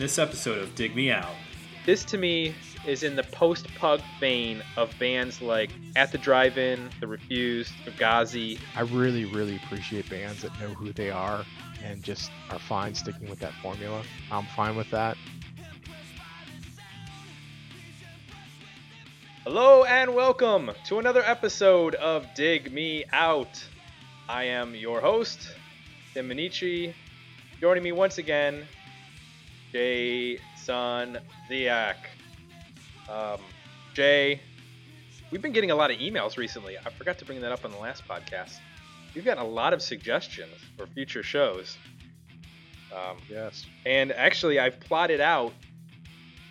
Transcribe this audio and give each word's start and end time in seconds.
this 0.00 0.18
episode 0.18 0.56
of 0.56 0.74
Dig 0.74 0.96
Me 0.96 1.10
Out. 1.10 1.34
This 1.84 2.06
to 2.06 2.16
me 2.16 2.54
is 2.86 3.02
in 3.02 3.16
the 3.16 3.22
post 3.22 3.68
punk 3.74 4.00
vein 4.18 4.62
of 4.78 4.98
bands 4.98 5.42
like 5.42 5.68
At 5.94 6.10
the 6.10 6.16
Drive 6.16 6.56
In, 6.56 6.88
The 7.00 7.06
Refused, 7.06 7.74
Fugazi. 7.84 8.58
I 8.74 8.80
really, 8.80 9.26
really 9.26 9.56
appreciate 9.56 10.08
bands 10.08 10.40
that 10.40 10.58
know 10.58 10.68
who 10.68 10.94
they 10.94 11.10
are 11.10 11.44
and 11.84 12.02
just 12.02 12.30
are 12.48 12.58
fine 12.58 12.94
sticking 12.94 13.28
with 13.28 13.40
that 13.40 13.52
formula. 13.60 14.02
I'm 14.32 14.46
fine 14.56 14.74
with 14.74 14.90
that. 14.90 15.18
Hello 19.44 19.84
and 19.84 20.14
welcome 20.14 20.70
to 20.86 20.98
another 20.98 21.22
episode 21.26 21.94
of 21.96 22.26
Dig 22.34 22.72
Me 22.72 23.04
Out. 23.12 23.62
I 24.30 24.44
am 24.44 24.74
your 24.74 25.02
host, 25.02 25.50
Tim 26.14 26.30
Minneci. 26.30 26.94
Joining 27.60 27.82
me 27.82 27.92
once 27.92 28.16
again, 28.16 28.66
Jason 29.72 31.18
Ziak. 31.48 31.96
Um, 33.08 33.40
Jay, 33.94 34.40
we've 35.30 35.42
been 35.42 35.52
getting 35.52 35.70
a 35.70 35.74
lot 35.74 35.90
of 35.90 35.98
emails 35.98 36.36
recently. 36.36 36.76
I 36.78 36.90
forgot 36.90 37.18
to 37.18 37.24
bring 37.24 37.40
that 37.40 37.52
up 37.52 37.64
on 37.64 37.70
the 37.70 37.78
last 37.78 38.06
podcast. 38.06 38.58
We've 39.14 39.24
gotten 39.24 39.42
a 39.42 39.46
lot 39.48 39.72
of 39.72 39.82
suggestions 39.82 40.54
for 40.76 40.86
future 40.86 41.22
shows. 41.22 41.76
Um, 42.94 43.18
Yes. 43.28 43.66
and 43.86 44.12
actually, 44.12 44.58
I've 44.58 44.78
plotted 44.80 45.20
out 45.20 45.52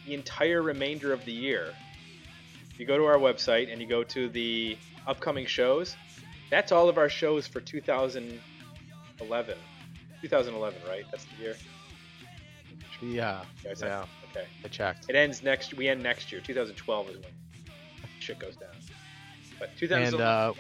the 0.06 0.14
entire 0.14 0.62
remainder 0.62 1.12
of 1.14 1.24
the 1.26 1.32
year. 1.34 1.74
If 2.72 2.80
you 2.80 2.86
go 2.86 2.98
to 2.98 3.06
our 3.06 3.18
website 3.18 3.72
and 3.72 3.82
you 3.82 3.88
go 3.88 4.04
to 4.06 4.30
the 4.30 4.78
upcoming 5.08 5.46
shows, 5.46 5.96
that's 6.50 6.72
all 6.72 6.88
of 6.90 6.98
our 6.98 7.10
shows 7.10 7.46
for 7.48 7.60
2011. 7.62 9.58
2011, 10.22 10.80
right? 10.88 11.04
That's 11.12 11.26
the 11.26 11.44
year. 11.44 11.56
Yeah. 13.02 13.44
Yeah, 13.66 13.74
Yeah. 13.82 14.06
Okay. 14.32 14.46
I 14.64 14.68
checked. 14.68 15.06
It 15.10 15.16
ends 15.16 15.42
next. 15.44 15.74
We 15.74 15.88
end 15.88 16.04
next 16.04 16.32
year. 16.32 16.42
2012 16.42 17.10
is 17.10 17.16
when 17.18 17.24
shit 18.20 18.40
goes 18.40 18.56
down. 18.56 18.70
But 19.60 19.70
And 19.70 19.78
2011. 19.80 20.22
uh, 20.26 20.54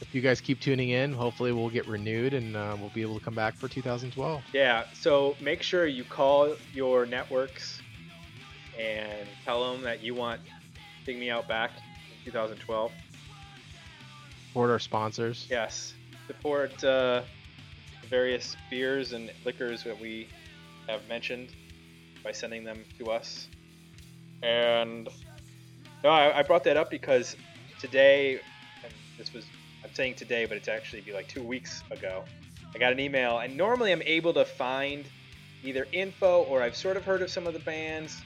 if 0.00 0.14
you 0.14 0.20
guys 0.20 0.40
keep 0.40 0.60
tuning 0.60 0.90
in, 0.90 1.12
hopefully 1.12 1.52
we'll 1.52 1.70
get 1.70 1.86
renewed 1.86 2.34
and 2.34 2.56
uh, 2.56 2.76
we'll 2.80 2.90
be 2.90 3.02
able 3.02 3.18
to 3.18 3.24
come 3.24 3.34
back 3.34 3.54
for 3.54 3.68
2012. 3.68 4.42
Yeah, 4.52 4.84
so 4.94 5.36
make 5.40 5.62
sure 5.62 5.86
you 5.86 6.04
call 6.04 6.54
your 6.72 7.06
networks 7.06 7.80
and 8.78 9.28
tell 9.44 9.72
them 9.72 9.82
that 9.82 10.02
you 10.02 10.14
want 10.14 10.40
Dig 11.04 11.18
Me 11.18 11.30
Out 11.30 11.46
back 11.48 11.70
in 12.24 12.32
2012. 12.32 12.92
Support 14.48 14.70
our 14.70 14.78
sponsors. 14.78 15.46
Yes, 15.50 15.94
support 16.26 16.82
uh, 16.84 17.22
various 18.08 18.56
beers 18.70 19.12
and 19.12 19.30
liquors 19.44 19.82
that 19.84 19.98
we 19.98 20.28
have 20.88 21.06
mentioned 21.08 21.48
by 22.22 22.32
sending 22.32 22.64
them 22.64 22.84
to 22.98 23.10
us. 23.10 23.48
And 24.42 25.08
no, 26.02 26.10
I, 26.10 26.40
I 26.40 26.42
brought 26.42 26.64
that 26.64 26.76
up 26.76 26.90
because 26.90 27.36
today, 27.78 28.40
and 28.82 28.92
this 29.18 29.32
was 29.32 29.44
I'm 29.84 29.94
saying 29.94 30.14
today, 30.14 30.46
but 30.46 30.56
it's 30.56 30.68
actually 30.68 31.02
be 31.02 31.12
like 31.12 31.28
two 31.28 31.42
weeks 31.42 31.82
ago. 31.90 32.24
I 32.74 32.78
got 32.78 32.92
an 32.92 33.00
email, 33.00 33.38
and 33.38 33.56
normally 33.56 33.92
I'm 33.92 34.02
able 34.02 34.32
to 34.34 34.44
find 34.44 35.04
either 35.62 35.86
info 35.92 36.42
or 36.44 36.62
I've 36.62 36.76
sort 36.76 36.96
of 36.96 37.04
heard 37.04 37.22
of 37.22 37.30
some 37.30 37.46
of 37.46 37.52
the 37.52 37.60
bands. 37.60 38.20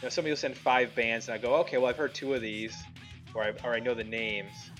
You 0.00 0.06
know, 0.06 0.08
somebody 0.08 0.32
will 0.32 0.38
send 0.38 0.56
five 0.56 0.94
bands, 0.94 1.28
and 1.28 1.34
I 1.34 1.38
go, 1.38 1.56
okay, 1.56 1.78
well 1.78 1.86
I've 1.88 1.96
heard 1.96 2.14
two 2.14 2.34
of 2.34 2.40
these, 2.40 2.74
or 3.34 3.44
I, 3.44 3.52
or 3.64 3.74
I 3.74 3.80
know 3.80 3.94
the 3.94 4.04
names. 4.04 4.70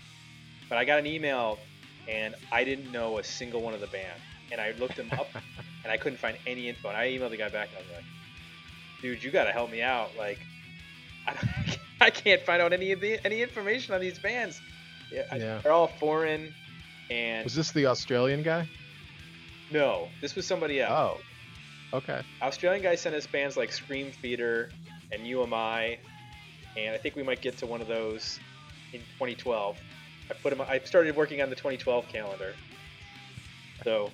But 0.68 0.78
I 0.78 0.84
got 0.84 0.98
an 0.98 1.06
email, 1.06 1.58
and 2.08 2.34
I 2.50 2.64
didn't 2.64 2.90
know 2.90 3.18
a 3.18 3.24
single 3.24 3.60
one 3.60 3.74
of 3.74 3.80
the 3.80 3.88
band, 3.88 4.20
and 4.50 4.60
I 4.60 4.72
looked 4.78 4.96
them 4.96 5.10
up, 5.12 5.28
and 5.84 5.92
I 5.92 5.96
couldn't 5.96 6.18
find 6.18 6.36
any 6.46 6.68
info. 6.68 6.88
And 6.88 6.96
I 6.96 7.08
emailed 7.08 7.30
the 7.30 7.36
guy 7.36 7.48
back, 7.48 7.68
and 7.68 7.78
I 7.78 7.80
was 7.80 7.90
like, 7.96 8.04
dude, 9.02 9.22
you 9.22 9.30
got 9.30 9.44
to 9.44 9.52
help 9.52 9.70
me 9.70 9.82
out. 9.82 10.10
Like, 10.18 10.38
I, 11.26 11.34
don't, 11.34 11.78
I 12.00 12.10
can't 12.10 12.42
find 12.42 12.60
out 12.62 12.72
any 12.72 12.92
of 12.92 13.00
the 13.00 13.24
any 13.26 13.42
information 13.42 13.94
on 13.94 14.00
these 14.00 14.18
bands. 14.18 14.60
Yeah, 15.12 15.24
I- 15.30 15.38
they're 15.38 15.72
all 15.72 15.88
foreign, 15.88 16.52
and 17.10 17.44
Was 17.44 17.54
this 17.54 17.72
the 17.72 17.86
Australian 17.86 18.42
guy? 18.42 18.68
no, 19.72 20.08
this 20.20 20.34
was 20.34 20.46
somebody 20.46 20.80
else. 20.80 21.18
Oh. 21.92 21.96
Okay. 21.98 22.22
Australian 22.40 22.82
guy 22.84 22.94
sent 22.94 23.14
us 23.16 23.26
bands 23.26 23.56
like 23.56 23.72
Scream 23.72 24.12
Theater 24.22 24.70
and 25.10 25.26
UMI, 25.26 25.98
and 26.76 26.94
I 26.94 26.98
think 26.98 27.16
we 27.16 27.22
might 27.24 27.40
get 27.40 27.56
to 27.58 27.66
one 27.66 27.80
of 27.80 27.88
those 27.88 28.38
in 28.92 29.00
2012. 29.00 29.76
I 30.30 30.34
put 30.34 30.56
them. 30.56 30.64
I 30.68 30.78
started 30.84 31.16
working 31.16 31.42
on 31.42 31.50
the 31.50 31.56
2012 31.56 32.06
calendar. 32.08 32.54
So, 33.82 34.10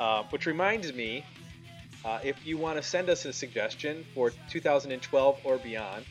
uh, 0.00 0.22
which 0.30 0.46
reminds 0.46 0.92
me, 0.94 1.22
uh, 2.04 2.18
if 2.22 2.46
you 2.46 2.56
want 2.56 2.76
to 2.76 2.82
send 2.82 3.10
us 3.10 3.24
a 3.24 3.32
suggestion 3.32 4.04
for 4.14 4.32
2012 4.48 5.40
or 5.44 5.58
beyond, 5.58 6.04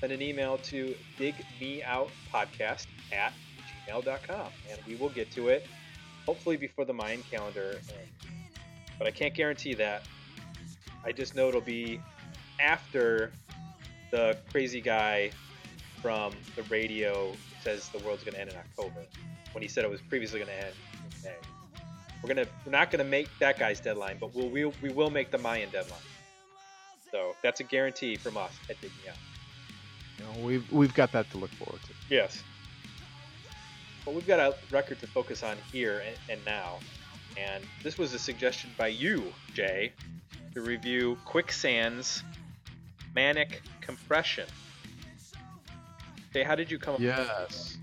send 0.00 0.12
an 0.12 0.22
email 0.22 0.58
to 0.58 0.94
digmeoutpodcast 1.18 2.86
at 3.12 3.32
gmail.com, 3.88 4.48
and 4.70 4.80
we 4.86 4.96
will 4.96 5.08
get 5.08 5.30
to 5.32 5.48
it. 5.48 5.66
Hopefully 6.26 6.56
before 6.56 6.84
the 6.84 6.92
Mayan 6.92 7.22
calendar, 7.30 7.78
but 8.98 9.06
I 9.06 9.10
can't 9.10 9.34
guarantee 9.34 9.74
that. 9.74 10.02
I 11.04 11.12
just 11.12 11.34
know 11.34 11.48
it'll 11.48 11.60
be 11.60 12.00
after 12.60 13.30
the 14.10 14.38
crazy 14.50 14.80
guy 14.80 15.32
from 16.00 16.32
the 16.56 16.62
radio 16.64 17.32
says 17.62 17.88
the 17.88 17.98
world's 18.04 18.22
going 18.22 18.34
to 18.34 18.40
end 18.40 18.50
in 18.50 18.56
October, 18.56 19.02
when 19.52 19.62
he 19.62 19.68
said 19.68 19.84
it 19.84 19.90
was 19.90 20.00
previously 20.02 20.38
going 20.38 20.50
to 20.50 20.66
end. 20.66 20.74
We're 22.24 22.34
gonna 22.34 22.46
we're 22.64 22.72
not 22.72 22.90
gonna 22.90 23.04
make 23.04 23.28
that 23.38 23.58
guy's 23.58 23.80
deadline, 23.80 24.16
but 24.18 24.34
we'll, 24.34 24.48
we'll 24.48 24.72
we 24.80 24.88
will 24.88 25.10
make 25.10 25.30
the 25.30 25.36
Mayan 25.36 25.68
deadline. 25.68 26.00
So 27.10 27.36
that's 27.42 27.60
a 27.60 27.64
guarantee 27.64 28.16
from 28.16 28.38
us 28.38 28.50
at 28.70 28.80
Dig 28.80 28.90
Me 28.92 29.10
Out. 29.10 29.16
You 30.18 30.24
know, 30.24 30.46
we've 30.46 30.72
we've 30.72 30.94
got 30.94 31.12
that 31.12 31.30
to 31.32 31.36
look 31.36 31.50
forward 31.50 31.82
to. 31.82 31.92
Yes. 32.08 32.42
But 34.06 34.14
we've 34.14 34.26
got 34.26 34.40
a 34.40 34.56
record 34.70 35.00
to 35.00 35.06
focus 35.06 35.42
on 35.42 35.58
here 35.70 36.02
and, 36.06 36.16
and 36.30 36.44
now. 36.46 36.78
And 37.36 37.62
this 37.82 37.98
was 37.98 38.14
a 38.14 38.18
suggestion 38.18 38.70
by 38.78 38.86
you, 38.86 39.30
Jay, 39.52 39.92
to 40.54 40.62
review 40.62 41.18
Quicksand's 41.26 42.22
Manic 43.14 43.60
Compression. 43.82 44.46
Jay, 46.32 46.42
how 46.42 46.54
did 46.54 46.70
you 46.70 46.78
come 46.78 46.94
up 46.94 47.00
Yes. 47.00 47.76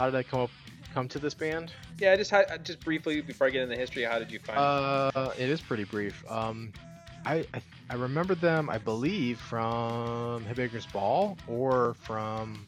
How 0.00 0.06
did 0.06 0.16
I 0.16 0.24
come 0.24 0.40
up 0.40 0.50
come 0.94 1.08
to 1.08 1.18
this 1.18 1.34
band? 1.34 1.72
Yeah, 1.98 2.14
just 2.16 2.30
how, 2.30 2.44
just 2.62 2.82
briefly 2.84 3.20
before 3.20 3.48
I 3.48 3.50
get 3.50 3.62
into 3.62 3.74
the 3.74 3.80
history, 3.80 4.04
how 4.04 4.18
did 4.18 4.30
you 4.30 4.38
find 4.38 4.58
it? 4.58 5.16
Uh, 5.16 5.30
it 5.36 5.50
is 5.50 5.60
pretty 5.60 5.84
brief. 5.84 6.24
Um, 6.30 6.72
I, 7.26 7.44
I 7.52 7.62
I 7.90 7.94
remember 7.94 8.34
them, 8.34 8.70
I 8.70 8.78
believe, 8.78 9.38
from 9.38 10.44
Headbangers 10.44 10.90
Ball 10.92 11.36
or 11.48 11.94
from 11.94 12.66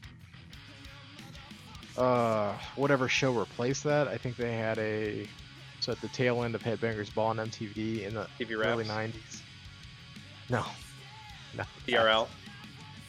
uh 1.97 2.53
whatever 2.75 3.09
show 3.09 3.33
replaced 3.33 3.85
that. 3.85 4.09
I 4.09 4.19
think 4.19 4.37
they 4.37 4.55
had 4.55 4.79
a 4.79 5.27
so 5.81 5.93
at 5.93 6.01
the 6.01 6.09
tail 6.09 6.43
end 6.43 6.55
of 6.55 6.63
Headbangers 6.63 7.15
Ball 7.15 7.29
on 7.29 7.37
MTV 7.39 8.03
in 8.07 8.15
the 8.15 8.27
TV 8.39 8.53
early 8.65 8.85
Raps? 8.85 8.89
'90s. 8.89 9.41
No, 10.51 10.65
no. 11.57 11.65
DRL? 11.87 12.29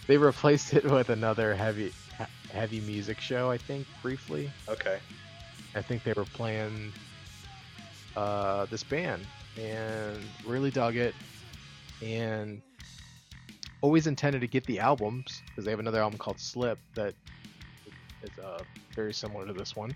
They 0.06 0.18
replaced 0.18 0.74
it 0.74 0.86
with 0.86 1.10
another 1.10 1.56
heavy 1.56 1.90
he- 1.90 1.94
heavy 2.52 2.82
music 2.82 3.20
show. 3.20 3.50
I 3.52 3.58
think 3.58 3.86
briefly. 4.02 4.50
Okay. 4.68 5.00
I 5.76 5.82
think 5.82 6.04
they 6.04 6.14
were 6.14 6.26
playing 6.26 6.92
uh, 8.16 8.66
this 8.66 8.84
band 8.84 9.26
and 9.60 10.18
really 10.46 10.72
dug 10.72 10.96
it 10.96 11.14
and 12.02 12.62
always 13.82 14.08
intended 14.08 14.42
to 14.42 14.48
get 14.48 14.66
the 14.66 14.80
albums 14.80 15.42
because 15.48 15.66
they 15.66 15.72
have 15.72 15.80
another 15.80 16.02
album 16.02 16.18
called 16.18 16.40
Slip 16.40 16.80
that 16.96 17.14
is 18.24 18.40
uh, 18.44 18.64
very 18.96 19.14
similar 19.14 19.46
to 19.46 19.54
this 19.54 19.76
one. 19.76 19.96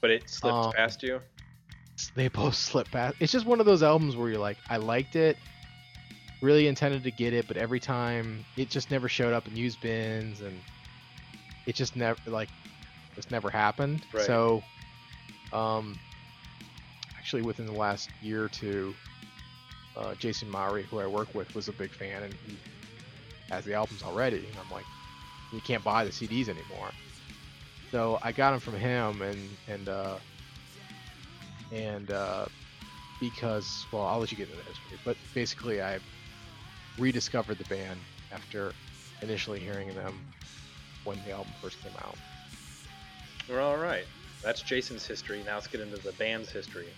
But 0.00 0.10
it 0.10 0.30
slipped 0.30 0.54
Um, 0.54 0.72
past 0.72 1.02
you? 1.02 1.20
They 2.14 2.28
both 2.28 2.54
slip 2.56 2.90
past. 2.90 3.16
It's 3.20 3.32
just 3.32 3.46
one 3.46 3.58
of 3.58 3.66
those 3.66 3.82
albums 3.82 4.16
where 4.16 4.28
you're 4.28 4.38
like, 4.38 4.58
I 4.68 4.76
liked 4.76 5.16
it, 5.16 5.36
really 6.42 6.68
intended 6.68 7.02
to 7.04 7.10
get 7.10 7.32
it, 7.32 7.48
but 7.48 7.56
every 7.56 7.80
time 7.80 8.44
it 8.56 8.70
just 8.70 8.90
never 8.90 9.08
showed 9.08 9.32
up 9.32 9.48
in 9.48 9.56
used 9.56 9.80
bins 9.80 10.40
and 10.40 10.60
it 11.66 11.74
just 11.74 11.96
never 11.96 12.18
like 12.26 12.48
just 13.14 13.30
never 13.30 13.50
happened. 13.50 14.06
Right. 14.12 14.24
So, 14.24 14.62
um, 15.52 15.98
actually 17.18 17.42
within 17.42 17.66
the 17.66 17.72
last 17.72 18.08
year 18.22 18.44
or 18.44 18.48
two, 18.48 18.94
uh, 19.96 20.14
Jason 20.14 20.50
Maury, 20.50 20.84
who 20.84 21.00
I 21.00 21.06
work 21.06 21.34
with, 21.34 21.52
was 21.54 21.68
a 21.68 21.72
big 21.72 21.90
fan 21.90 22.22
and 22.22 22.34
he 22.46 22.56
has 23.50 23.64
the 23.64 23.74
albums 23.74 24.02
already. 24.02 24.38
And 24.38 24.56
I'm 24.58 24.70
like, 24.70 24.86
you 25.52 25.60
can't 25.60 25.82
buy 25.82 26.04
the 26.04 26.10
CDs 26.10 26.48
anymore. 26.48 26.90
So 27.90 28.18
I 28.22 28.32
got 28.32 28.50
them 28.50 28.60
from 28.60 28.74
him 28.74 29.22
and 29.22 29.56
and 29.68 29.88
uh, 29.88 30.18
and 31.72 32.10
uh, 32.10 32.46
because 33.20 33.86
well 33.92 34.02
I'll 34.02 34.18
let 34.18 34.30
you 34.30 34.36
get 34.36 34.48
into 34.48 34.62
the 34.62 34.68
history 34.68 34.98
but 35.04 35.16
basically 35.34 35.80
I 35.80 35.98
rediscovered 36.98 37.58
the 37.58 37.64
band 37.64 38.00
after 38.32 38.72
initially 39.22 39.58
hearing 39.60 39.88
them 39.94 40.14
when 41.06 41.18
the 41.24 41.32
album 41.32 41.52
first 41.62 41.82
came 41.82 41.92
out 41.98 42.16
We're 43.48 43.60
all 43.60 43.78
right. 43.78 44.04
That's 44.42 44.60
Jason's 44.60 45.06
history. 45.06 45.42
Now 45.46 45.54
let's 45.54 45.66
get 45.66 45.80
into 45.80 45.96
the 45.96 46.12
band's 46.12 46.50
history. 46.50 46.88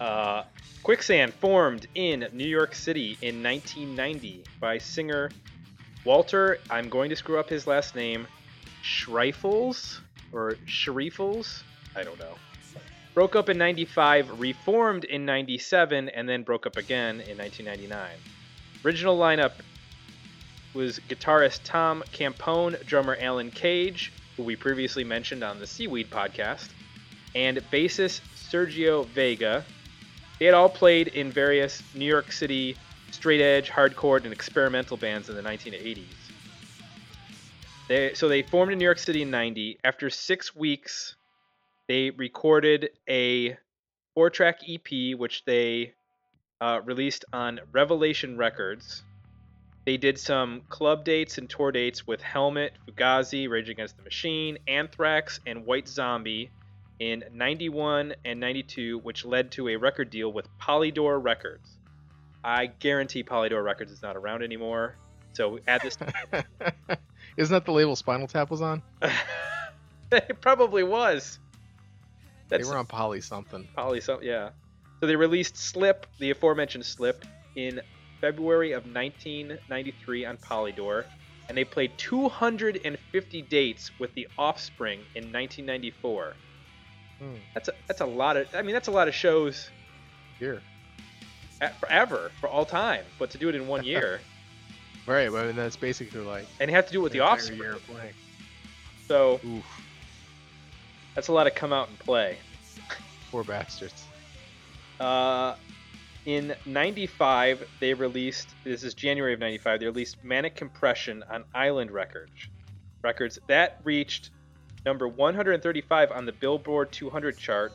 Uh, 0.00 0.44
Quicksand 0.82 1.34
formed 1.34 1.86
in 1.94 2.26
New 2.32 2.46
York 2.46 2.74
City 2.74 3.18
in 3.22 3.42
1990 3.42 4.44
by 4.58 4.78
singer 4.78 5.30
Walter. 6.04 6.58
I'm 6.70 6.88
going 6.88 7.10
to 7.10 7.16
screw 7.16 7.38
up 7.38 7.48
his 7.48 7.66
last 7.66 7.94
name. 7.94 8.26
Schreifels 8.82 10.00
or 10.32 10.52
Schreifels? 10.66 11.62
I 11.94 12.02
don't 12.02 12.18
know. 12.18 12.34
Broke 13.12 13.36
up 13.36 13.48
in 13.48 13.58
95, 13.58 14.40
reformed 14.40 15.04
in 15.04 15.26
97, 15.26 16.08
and 16.10 16.28
then 16.28 16.44
broke 16.44 16.66
up 16.66 16.76
again 16.76 17.20
in 17.20 17.36
1999. 17.36 18.08
Original 18.84 19.18
lineup 19.18 19.52
was 20.74 21.00
guitarist 21.08 21.60
Tom 21.64 22.02
Capone, 22.12 22.84
drummer 22.86 23.16
Alan 23.20 23.50
Cage, 23.50 24.12
who 24.36 24.42
we 24.42 24.56
previously 24.56 25.04
mentioned 25.04 25.42
on 25.42 25.58
the 25.58 25.66
Seaweed 25.66 26.10
podcast, 26.10 26.68
and 27.34 27.58
bassist 27.72 28.20
Sergio 28.36 29.06
Vega. 29.06 29.64
They 30.38 30.46
had 30.46 30.54
all 30.54 30.68
played 30.68 31.08
in 31.08 31.30
various 31.30 31.82
New 31.94 32.06
York 32.06 32.32
City 32.32 32.76
straight 33.10 33.40
edge, 33.40 33.70
hardcore, 33.70 34.22
and 34.24 34.32
experimental 34.32 34.96
bands 34.96 35.28
in 35.28 35.36
the 35.36 35.42
1980s. 35.42 36.04
They, 37.88 38.14
so 38.14 38.28
they 38.28 38.42
formed 38.42 38.72
in 38.72 38.78
New 38.78 38.84
York 38.84 38.98
City 38.98 39.22
in 39.22 39.30
90. 39.30 39.80
After 39.82 40.10
six 40.10 40.54
weeks, 40.54 41.16
they 41.88 42.10
recorded 42.10 42.90
a 43.08 43.56
four 44.14 44.30
track 44.30 44.60
EP, 44.68 45.18
which 45.18 45.44
they 45.44 45.94
uh, 46.60 46.80
released 46.84 47.24
on 47.32 47.60
Revelation 47.72 48.36
Records. 48.36 49.02
They 49.84 49.96
did 49.96 50.18
some 50.18 50.62
club 50.68 51.04
dates 51.04 51.38
and 51.38 51.48
tour 51.48 51.72
dates 51.72 52.06
with 52.06 52.20
Helmet, 52.20 52.74
Fugazi, 52.86 53.48
Rage 53.48 53.70
Against 53.70 53.96
the 53.96 54.02
Machine, 54.02 54.58
Anthrax, 54.68 55.40
and 55.46 55.64
White 55.64 55.88
Zombie 55.88 56.50
in 56.98 57.24
91 57.32 58.14
and 58.24 58.38
92, 58.38 58.98
which 58.98 59.24
led 59.24 59.50
to 59.52 59.68
a 59.68 59.76
record 59.76 60.10
deal 60.10 60.32
with 60.32 60.46
Polydor 60.58 61.22
Records. 61.22 61.78
I 62.44 62.66
guarantee 62.66 63.24
Polydor 63.24 63.64
Records 63.64 63.90
is 63.90 64.02
not 64.02 64.16
around 64.16 64.42
anymore. 64.42 64.96
So 65.32 65.58
add 65.66 65.80
this. 65.82 65.96
time, 65.96 66.12
Isn't 67.36 67.52
that 67.52 67.64
the 67.64 67.72
label 67.72 67.96
Spinal 67.96 68.26
Tap 68.26 68.50
was 68.50 68.60
on? 68.60 68.82
it 70.12 70.40
probably 70.40 70.82
was. 70.82 71.38
That's 72.48 72.66
they 72.66 72.70
were 72.70 72.78
on 72.78 72.86
Poly 72.86 73.20
something. 73.20 73.66
Poly 73.74 74.00
something, 74.00 74.26
yeah. 74.26 74.50
So 75.00 75.06
they 75.06 75.16
released 75.16 75.56
Slip, 75.56 76.06
the 76.18 76.30
aforementioned 76.30 76.84
Slip, 76.84 77.24
in 77.56 77.80
February 78.20 78.72
of 78.72 78.84
1993 78.84 80.24
on 80.24 80.36
Polydor, 80.36 81.04
and 81.48 81.56
they 81.56 81.64
played 81.64 81.92
250 81.96 83.42
dates 83.42 83.90
with 83.98 84.14
the 84.14 84.28
Offspring 84.38 85.00
in 85.14 85.32
1994. 85.32 86.34
Hmm. 87.18 87.34
That's 87.54 87.68
a, 87.68 87.72
that's 87.86 88.00
a 88.00 88.06
lot 88.06 88.36
of. 88.36 88.54
I 88.54 88.62
mean, 88.62 88.72
that's 88.72 88.88
a 88.88 88.92
lot 88.92 89.08
of 89.08 89.14
shows. 89.14 89.70
Here. 90.38 90.62
Forever, 91.80 92.30
for 92.40 92.48
all 92.48 92.64
time, 92.64 93.04
but 93.18 93.30
to 93.32 93.38
do 93.38 93.50
it 93.50 93.54
in 93.54 93.68
one 93.68 93.84
year. 93.84 94.20
right, 95.06 95.30
but 95.30 95.44
I 95.44 95.46
mean, 95.48 95.56
that's 95.56 95.76
basically 95.76 96.20
like. 96.20 96.46
And 96.58 96.70
you 96.70 96.76
have 96.76 96.86
to 96.86 96.92
do 96.92 97.00
it 97.00 97.02
with 97.02 97.12
the 97.12 97.20
Offspring. 97.20 97.58
Year 97.58 97.72
of 97.72 97.86
playing. 97.86 98.14
So. 99.06 99.40
Oof. 99.44 99.64
That's 101.14 101.28
a 101.28 101.32
lot 101.32 101.46
of 101.46 101.54
come 101.54 101.72
out 101.72 101.88
and 101.88 101.98
play. 101.98 102.38
Poor 103.30 103.44
bastards. 103.44 104.04
Uh, 104.98 105.54
in 106.30 106.54
95 106.64 107.66
they 107.80 107.92
released 107.92 108.54
this 108.62 108.84
is 108.84 108.94
january 108.94 109.34
of 109.34 109.40
95 109.40 109.80
they 109.80 109.86
released 109.86 110.22
manic 110.22 110.54
compression 110.54 111.24
on 111.28 111.44
island 111.54 111.90
records. 111.90 112.30
Records 113.02 113.38
that 113.48 113.80
reached 113.82 114.30
number 114.86 115.08
135 115.08 116.12
on 116.12 116.26
the 116.26 116.32
billboard 116.32 116.92
200 116.92 117.36
chart 117.36 117.72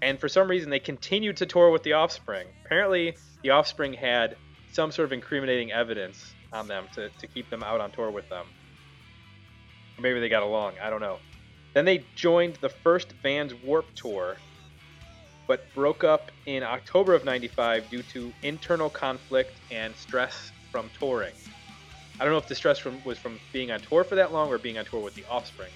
and 0.00 0.20
for 0.20 0.28
some 0.28 0.48
reason 0.48 0.70
they 0.70 0.78
continued 0.78 1.36
to 1.36 1.46
tour 1.46 1.70
with 1.70 1.82
the 1.82 1.92
offspring. 1.92 2.46
Apparently 2.64 3.16
the 3.42 3.50
offspring 3.50 3.92
had 3.92 4.36
some 4.70 4.92
sort 4.92 5.06
of 5.06 5.12
incriminating 5.12 5.72
evidence 5.72 6.34
on 6.52 6.68
them 6.68 6.86
to, 6.94 7.08
to 7.08 7.26
keep 7.26 7.50
them 7.50 7.64
out 7.64 7.80
on 7.80 7.90
tour 7.90 8.12
with 8.12 8.28
them. 8.28 8.46
Maybe 9.98 10.20
they 10.20 10.28
got 10.28 10.44
along 10.44 10.74
i 10.80 10.88
don't 10.88 11.00
know. 11.00 11.18
Then 11.74 11.84
they 11.84 12.04
joined 12.14 12.58
the 12.60 12.68
first 12.68 13.12
Vans 13.24 13.54
warp 13.54 13.92
tour 13.96 14.36
but 15.46 15.72
broke 15.74 16.04
up 16.04 16.30
in 16.46 16.62
October 16.62 17.14
of 17.14 17.24
95 17.24 17.88
due 17.90 18.02
to 18.04 18.32
internal 18.42 18.88
conflict 18.88 19.52
and 19.70 19.94
stress 19.96 20.52
from 20.70 20.90
touring. 20.98 21.34
I 22.20 22.24
don't 22.24 22.32
know 22.32 22.38
if 22.38 22.46
the 22.46 22.54
stress 22.54 22.78
from, 22.78 23.02
was 23.04 23.18
from 23.18 23.38
being 23.52 23.70
on 23.70 23.80
tour 23.80 24.04
for 24.04 24.14
that 24.14 24.32
long 24.32 24.48
or 24.48 24.58
being 24.58 24.78
on 24.78 24.84
tour 24.84 25.00
with 25.00 25.14
the 25.14 25.24
Offspring 25.30 25.72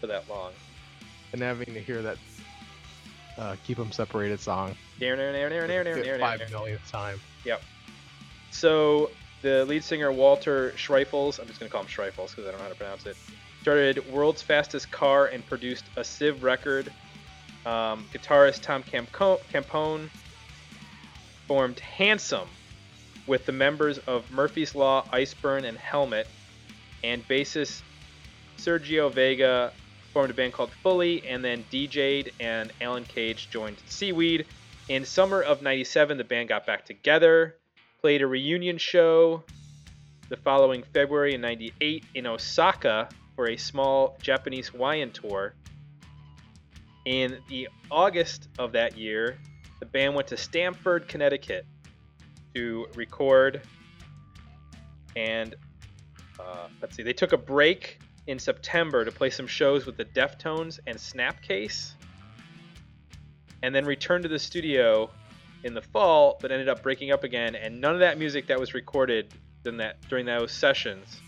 for 0.00 0.06
that 0.06 0.28
long. 0.28 0.52
And 1.32 1.42
having 1.42 1.66
to 1.66 1.80
hear 1.80 2.00
that 2.02 2.16
uh, 3.38 3.56
"Keep 3.64 3.78
Them 3.78 3.90
Separated" 3.90 4.40
song 4.40 4.76
five 6.20 6.40
millionth 6.50 6.88
time. 6.90 7.20
Yep. 7.44 7.62
So 8.50 9.10
the 9.42 9.64
lead 9.64 9.82
singer 9.82 10.12
Walter 10.12 10.70
Schreifels, 10.76 11.40
I'm 11.40 11.46
just 11.46 11.58
going 11.58 11.68
to 11.68 11.72
call 11.72 11.82
him 11.82 11.88
Schreifels 11.88 12.30
because 12.30 12.46
I 12.46 12.50
don't 12.50 12.58
know 12.58 12.64
how 12.64 12.68
to 12.68 12.74
pronounce 12.76 13.06
it, 13.06 13.16
started 13.62 14.10
World's 14.12 14.42
Fastest 14.42 14.90
Car 14.90 15.26
and 15.26 15.44
produced 15.44 15.84
a 15.96 16.04
Civ 16.04 16.42
record 16.44 16.92
um, 17.66 18.06
guitarist 18.12 18.62
Tom 18.62 18.82
Capone 18.82 20.08
formed 21.46 21.80
Handsome 21.80 22.48
with 23.26 23.46
the 23.46 23.52
members 23.52 23.98
of 23.98 24.30
Murphy's 24.30 24.74
Law, 24.74 25.04
Iceburn, 25.12 25.64
and 25.64 25.78
Helmet, 25.78 26.26
and 27.02 27.26
bassist 27.28 27.82
Sergio 28.58 29.12
Vega 29.12 29.72
formed 30.12 30.30
a 30.30 30.34
band 30.34 30.52
called 30.52 30.70
Fully, 30.82 31.26
and 31.26 31.44
then 31.44 31.64
DJ'd 31.72 32.30
and 32.38 32.72
Alan 32.80 33.04
Cage 33.04 33.50
joined 33.50 33.76
Seaweed. 33.86 34.46
In 34.88 35.04
summer 35.04 35.42
of 35.42 35.62
97, 35.62 36.18
the 36.18 36.24
band 36.24 36.48
got 36.48 36.66
back 36.66 36.84
together, 36.84 37.56
played 38.00 38.22
a 38.22 38.26
reunion 38.26 38.78
show 38.78 39.42
the 40.28 40.36
following 40.36 40.82
February 40.92 41.34
in 41.34 41.40
98 41.40 42.04
in 42.14 42.26
Osaka 42.26 43.08
for 43.34 43.48
a 43.48 43.56
small 43.56 44.16
Japanese 44.22 44.68
Hawaiian 44.68 45.10
tour. 45.10 45.54
In 47.04 47.38
the 47.48 47.68
August 47.90 48.48
of 48.58 48.72
that 48.72 48.96
year, 48.96 49.38
the 49.80 49.86
band 49.86 50.14
went 50.14 50.28
to 50.28 50.36
Stamford, 50.36 51.06
Connecticut 51.08 51.66
to 52.54 52.86
record. 52.94 53.62
And 55.14 55.54
uh, 56.40 56.68
let's 56.80 56.96
see, 56.96 57.02
they 57.02 57.12
took 57.12 57.32
a 57.32 57.36
break 57.36 57.98
in 58.26 58.38
September 58.38 59.04
to 59.04 59.12
play 59.12 59.30
some 59.30 59.46
shows 59.46 59.84
with 59.84 59.96
the 59.96 60.04
Deftones 60.06 60.78
and 60.86 60.96
Snapcase, 60.96 61.92
and 63.62 63.74
then 63.74 63.84
returned 63.84 64.22
to 64.22 64.28
the 64.28 64.38
studio 64.38 65.10
in 65.62 65.74
the 65.74 65.82
fall, 65.82 66.38
but 66.40 66.50
ended 66.50 66.68
up 66.68 66.82
breaking 66.82 67.10
up 67.10 67.24
again. 67.24 67.54
And 67.54 67.80
none 67.80 67.94
of 67.94 68.00
that 68.00 68.18
music 68.18 68.46
that 68.46 68.58
was 68.58 68.74
recorded 68.74 69.34
that 69.64 69.96
during 70.08 70.26
those 70.26 70.52
sessions 70.52 71.20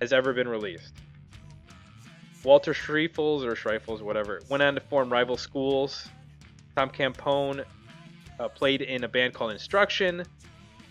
has 0.00 0.12
ever 0.12 0.32
been 0.32 0.48
released. 0.48 0.92
Walter 2.46 2.72
Schreifels 2.72 3.42
or 3.42 3.56
Schreifels, 3.56 4.00
whatever, 4.02 4.40
went 4.48 4.62
on 4.62 4.76
to 4.76 4.80
form 4.80 5.12
rival 5.12 5.36
schools. 5.36 6.06
Tom 6.76 6.90
Capone 6.90 7.64
uh, 8.38 8.48
played 8.48 8.82
in 8.82 9.02
a 9.02 9.08
band 9.08 9.34
called 9.34 9.50
Instruction. 9.50 10.22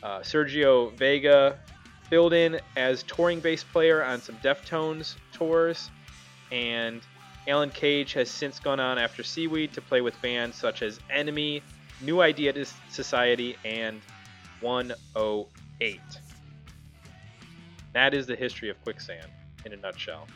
Uh, 0.03 0.19
Sergio 0.19 0.91
Vega 0.97 1.57
filled 2.09 2.33
in 2.33 2.59
as 2.75 3.03
touring 3.03 3.39
bass 3.39 3.63
player 3.63 4.03
on 4.03 4.19
some 4.21 4.35
Deftones 4.43 5.15
tours, 5.31 5.91
and 6.51 6.99
Alan 7.47 7.69
Cage 7.69 8.11
has 8.11 8.29
since 8.29 8.59
gone 8.59 8.81
on 8.81 8.97
after 8.97 9.23
Seaweed 9.23 9.71
to 9.75 9.81
play 9.81 10.01
with 10.01 10.21
bands 10.21 10.57
such 10.57 10.81
as 10.81 10.99
Enemy, 11.09 11.63
New 12.01 12.19
Idea 12.19 12.65
Society, 12.89 13.55
and 13.63 14.01
108. 14.59 16.01
That 17.93 18.13
is 18.13 18.27
the 18.27 18.35
history 18.35 18.69
of 18.69 18.83
Quicksand 18.83 19.31
in 19.65 19.71
a 19.71 19.77
nutshell. 19.77 20.27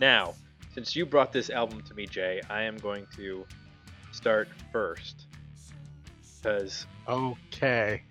Now, 0.00 0.34
since 0.74 0.94
you 0.94 1.04
brought 1.04 1.32
this 1.32 1.50
album 1.50 1.82
to 1.82 1.94
me, 1.94 2.06
Jay, 2.06 2.40
I 2.48 2.62
am 2.62 2.76
going 2.76 3.06
to 3.16 3.46
start 4.12 4.48
first 4.72 5.26
because 6.40 6.86
okay 7.08 8.02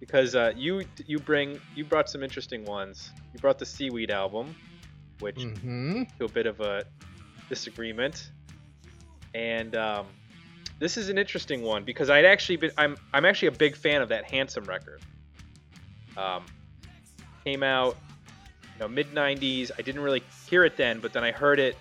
because 0.00 0.34
uh, 0.34 0.52
you 0.56 0.84
you 1.06 1.18
bring 1.18 1.60
you 1.74 1.84
brought 1.84 2.08
some 2.08 2.22
interesting 2.22 2.64
ones. 2.64 3.10
You 3.32 3.40
brought 3.40 3.58
the 3.58 3.66
Seaweed 3.66 4.10
album, 4.10 4.54
which 5.20 5.36
mm-hmm. 5.36 6.04
to 6.18 6.24
a 6.24 6.28
bit 6.28 6.46
of 6.46 6.60
a 6.60 6.84
disagreement, 7.48 8.30
and 9.34 9.74
um, 9.76 10.06
this 10.78 10.96
is 10.96 11.08
an 11.08 11.18
interesting 11.18 11.62
one 11.62 11.84
because 11.84 12.10
I'd 12.10 12.24
actually 12.24 12.56
been 12.56 12.72
I'm 12.76 12.96
I'm 13.12 13.24
actually 13.24 13.48
a 13.48 13.52
big 13.52 13.76
fan 13.76 14.02
of 14.02 14.08
that 14.10 14.24
Handsome 14.30 14.64
record. 14.64 15.00
Um, 16.16 16.44
came 17.44 17.62
out 17.62 17.96
you 18.76 18.84
know 18.84 18.88
mid 18.88 19.12
90s 19.12 19.70
i 19.78 19.82
didn't 19.82 20.00
really 20.00 20.22
hear 20.48 20.64
it 20.64 20.76
then 20.76 21.00
but 21.00 21.12
then 21.12 21.24
i 21.24 21.30
heard 21.30 21.58
it 21.58 21.76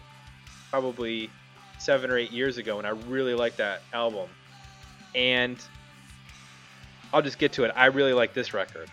probably 0.69 1.29
seven 1.77 2.09
or 2.09 2.17
eight 2.17 2.31
years 2.31 2.57
ago 2.57 2.77
and 2.77 2.87
i 2.87 2.91
really 2.91 3.33
liked 3.33 3.57
that 3.57 3.81
album. 3.93 4.29
And 5.13 5.57
i'll 7.13 7.21
just 7.21 7.37
get 7.37 7.53
to 7.53 7.63
it. 7.63 7.71
I 7.75 7.85
really 7.85 8.13
like 8.13 8.33
this 8.33 8.53
record. 8.53 8.89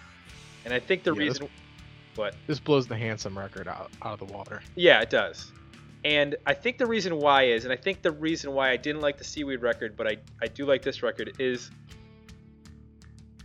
And 0.65 0.75
i 0.75 0.79
think 0.79 1.03
the 1.03 1.15
yeah, 1.15 1.21
reason 1.21 1.43
this, 1.47 2.19
what? 2.19 2.35
this 2.47 2.61
blows 2.61 2.87
the 2.87 2.97
handsome 2.97 3.37
record 3.39 3.69
out, 3.69 3.91
out 4.03 4.21
of 4.21 4.27
the 4.29 4.33
water. 4.33 4.63
Yeah 4.75 5.01
it 5.01 5.11
does. 5.11 5.53
And 6.05 6.35
I 6.47 6.55
think 6.55 6.79
the 6.79 6.87
reason 6.87 7.17
why 7.19 7.45
is, 7.45 7.65
and 7.65 7.73
I 7.73 7.77
think 7.77 8.03
the 8.03 8.11
reason 8.11 8.53
why 8.53 8.71
I 8.71 8.77
didn't 8.77 9.03
like 9.03 9.19
the 9.19 9.25
Seaweed 9.25 9.63
record, 9.63 9.97
but 9.97 10.09
I, 10.09 10.17
I 10.43 10.49
do 10.49 10.67
like 10.67 10.83
this 10.83 11.01
record, 11.01 11.33
is 11.39 11.71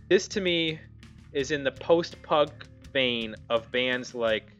this 0.08 0.26
to 0.28 0.40
me 0.40 0.80
is 1.32 1.52
in 1.52 1.62
the 1.62 1.70
post 1.70 2.20
punk 2.22 2.50
vein 2.98 3.36
of 3.48 3.70
bands 3.70 4.12
like 4.12 4.50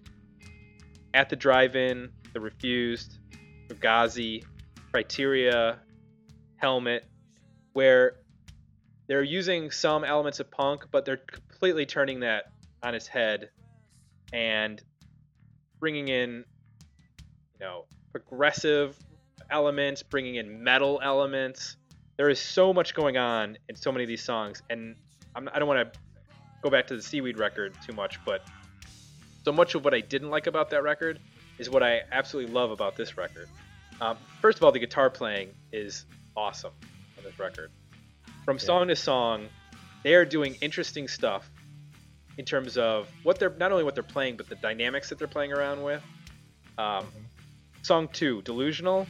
At 1.12 1.28
the 1.28 1.34
Drive 1.34 1.74
In, 1.74 2.08
The 2.32 2.40
Refused, 2.40 3.18
Fugazi, 3.66 4.44
Criteria, 4.92 5.80
Helmet, 6.54 7.04
where 7.72 8.12
they're 9.08 9.24
using 9.24 9.72
some 9.72 10.04
elements 10.04 10.38
of 10.38 10.52
punk, 10.52 10.84
but 10.92 11.04
they're 11.04 11.16
completely 11.16 11.84
turning 11.84 12.20
that 12.20 12.44
on 12.80 12.94
its 12.94 13.08
head 13.08 13.50
and 14.32 14.80
bringing 15.80 16.06
in, 16.06 16.44
you 17.54 17.58
know, 17.58 17.86
progressive 18.12 18.96
elements, 19.50 20.04
bringing 20.04 20.36
in 20.36 20.62
metal 20.62 21.00
elements. 21.02 21.76
There 22.16 22.28
is 22.28 22.38
so 22.38 22.72
much 22.72 22.94
going 22.94 23.16
on 23.16 23.58
in 23.68 23.74
so 23.74 23.90
many 23.90 24.04
of 24.04 24.08
these 24.08 24.22
songs, 24.22 24.62
and 24.70 24.94
I'm, 25.34 25.48
I 25.48 25.54
do 25.54 25.60
not 25.60 25.66
want 25.66 25.92
to 25.92 26.00
go 26.62 26.70
back 26.70 26.86
to 26.88 26.96
the 26.96 27.02
Seaweed 27.02 27.38
record 27.38 27.74
too 27.86 27.92
much, 27.92 28.18
but 28.24 28.42
so 29.44 29.52
much 29.52 29.74
of 29.74 29.84
what 29.84 29.94
I 29.94 30.00
didn't 30.00 30.30
like 30.30 30.46
about 30.46 30.70
that 30.70 30.82
record 30.82 31.18
is 31.58 31.70
what 31.70 31.82
I 31.82 32.02
absolutely 32.12 32.52
love 32.52 32.70
about 32.70 32.96
this 32.96 33.16
record. 33.16 33.48
Um, 34.00 34.16
first 34.40 34.58
of 34.58 34.64
all, 34.64 34.72
the 34.72 34.78
guitar 34.78 35.10
playing 35.10 35.50
is 35.72 36.06
awesome 36.36 36.72
on 37.16 37.24
this 37.24 37.38
record. 37.38 37.70
From 38.44 38.56
yeah. 38.56 38.64
song 38.64 38.88
to 38.88 38.96
song, 38.96 39.48
they 40.04 40.14
are 40.14 40.24
doing 40.24 40.56
interesting 40.60 41.08
stuff 41.08 41.50
in 42.36 42.44
terms 42.44 42.78
of 42.78 43.08
what 43.24 43.38
they're 43.38 43.54
not 43.58 43.72
only 43.72 43.84
what 43.84 43.94
they're 43.94 44.04
playing, 44.04 44.36
but 44.36 44.48
the 44.48 44.54
dynamics 44.56 45.08
that 45.08 45.18
they're 45.18 45.26
playing 45.26 45.52
around 45.52 45.82
with. 45.82 46.02
Um, 46.78 47.04
mm-hmm. 47.04 47.18
Song 47.82 48.08
two, 48.12 48.42
Delusional. 48.42 49.06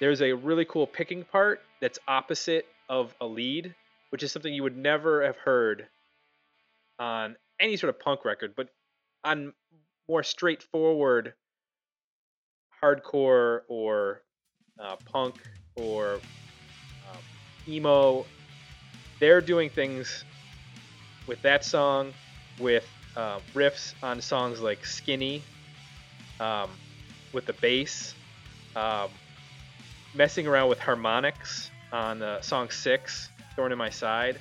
There's 0.00 0.22
a 0.22 0.32
really 0.32 0.64
cool 0.64 0.86
picking 0.86 1.24
part 1.24 1.60
that's 1.80 1.98
opposite 2.08 2.66
of 2.88 3.14
a 3.20 3.26
lead, 3.26 3.74
which 4.08 4.22
is 4.22 4.32
something 4.32 4.52
you 4.52 4.62
would 4.62 4.76
never 4.76 5.24
have 5.24 5.36
heard 5.36 5.86
on 6.98 7.36
any 7.60 7.76
sort 7.76 7.90
of 7.90 8.00
punk 8.00 8.24
record, 8.24 8.54
but 8.56 8.68
on 9.22 9.52
more 10.08 10.22
straightforward 10.22 11.34
hardcore 12.82 13.60
or 13.68 14.22
uh, 14.78 14.96
punk 15.04 15.36
or 15.76 16.14
um, 16.14 17.18
emo, 17.68 18.24
they're 19.20 19.42
doing 19.42 19.68
things 19.68 20.24
with 21.26 21.40
that 21.42 21.62
song, 21.62 22.12
with 22.58 22.86
uh, 23.16 23.38
riffs 23.54 23.92
on 24.02 24.20
songs 24.20 24.60
like 24.60 24.84
Skinny, 24.84 25.42
um, 26.40 26.70
with 27.32 27.44
the 27.44 27.52
bass. 27.54 28.14
Um, 28.74 29.10
messing 30.14 30.46
around 30.46 30.68
with 30.68 30.78
harmonics 30.78 31.70
on 31.92 32.22
uh, 32.22 32.40
song 32.40 32.70
six, 32.70 33.30
Thorn 33.56 33.72
in 33.72 33.78
My 33.78 33.90
Side. 33.90 34.38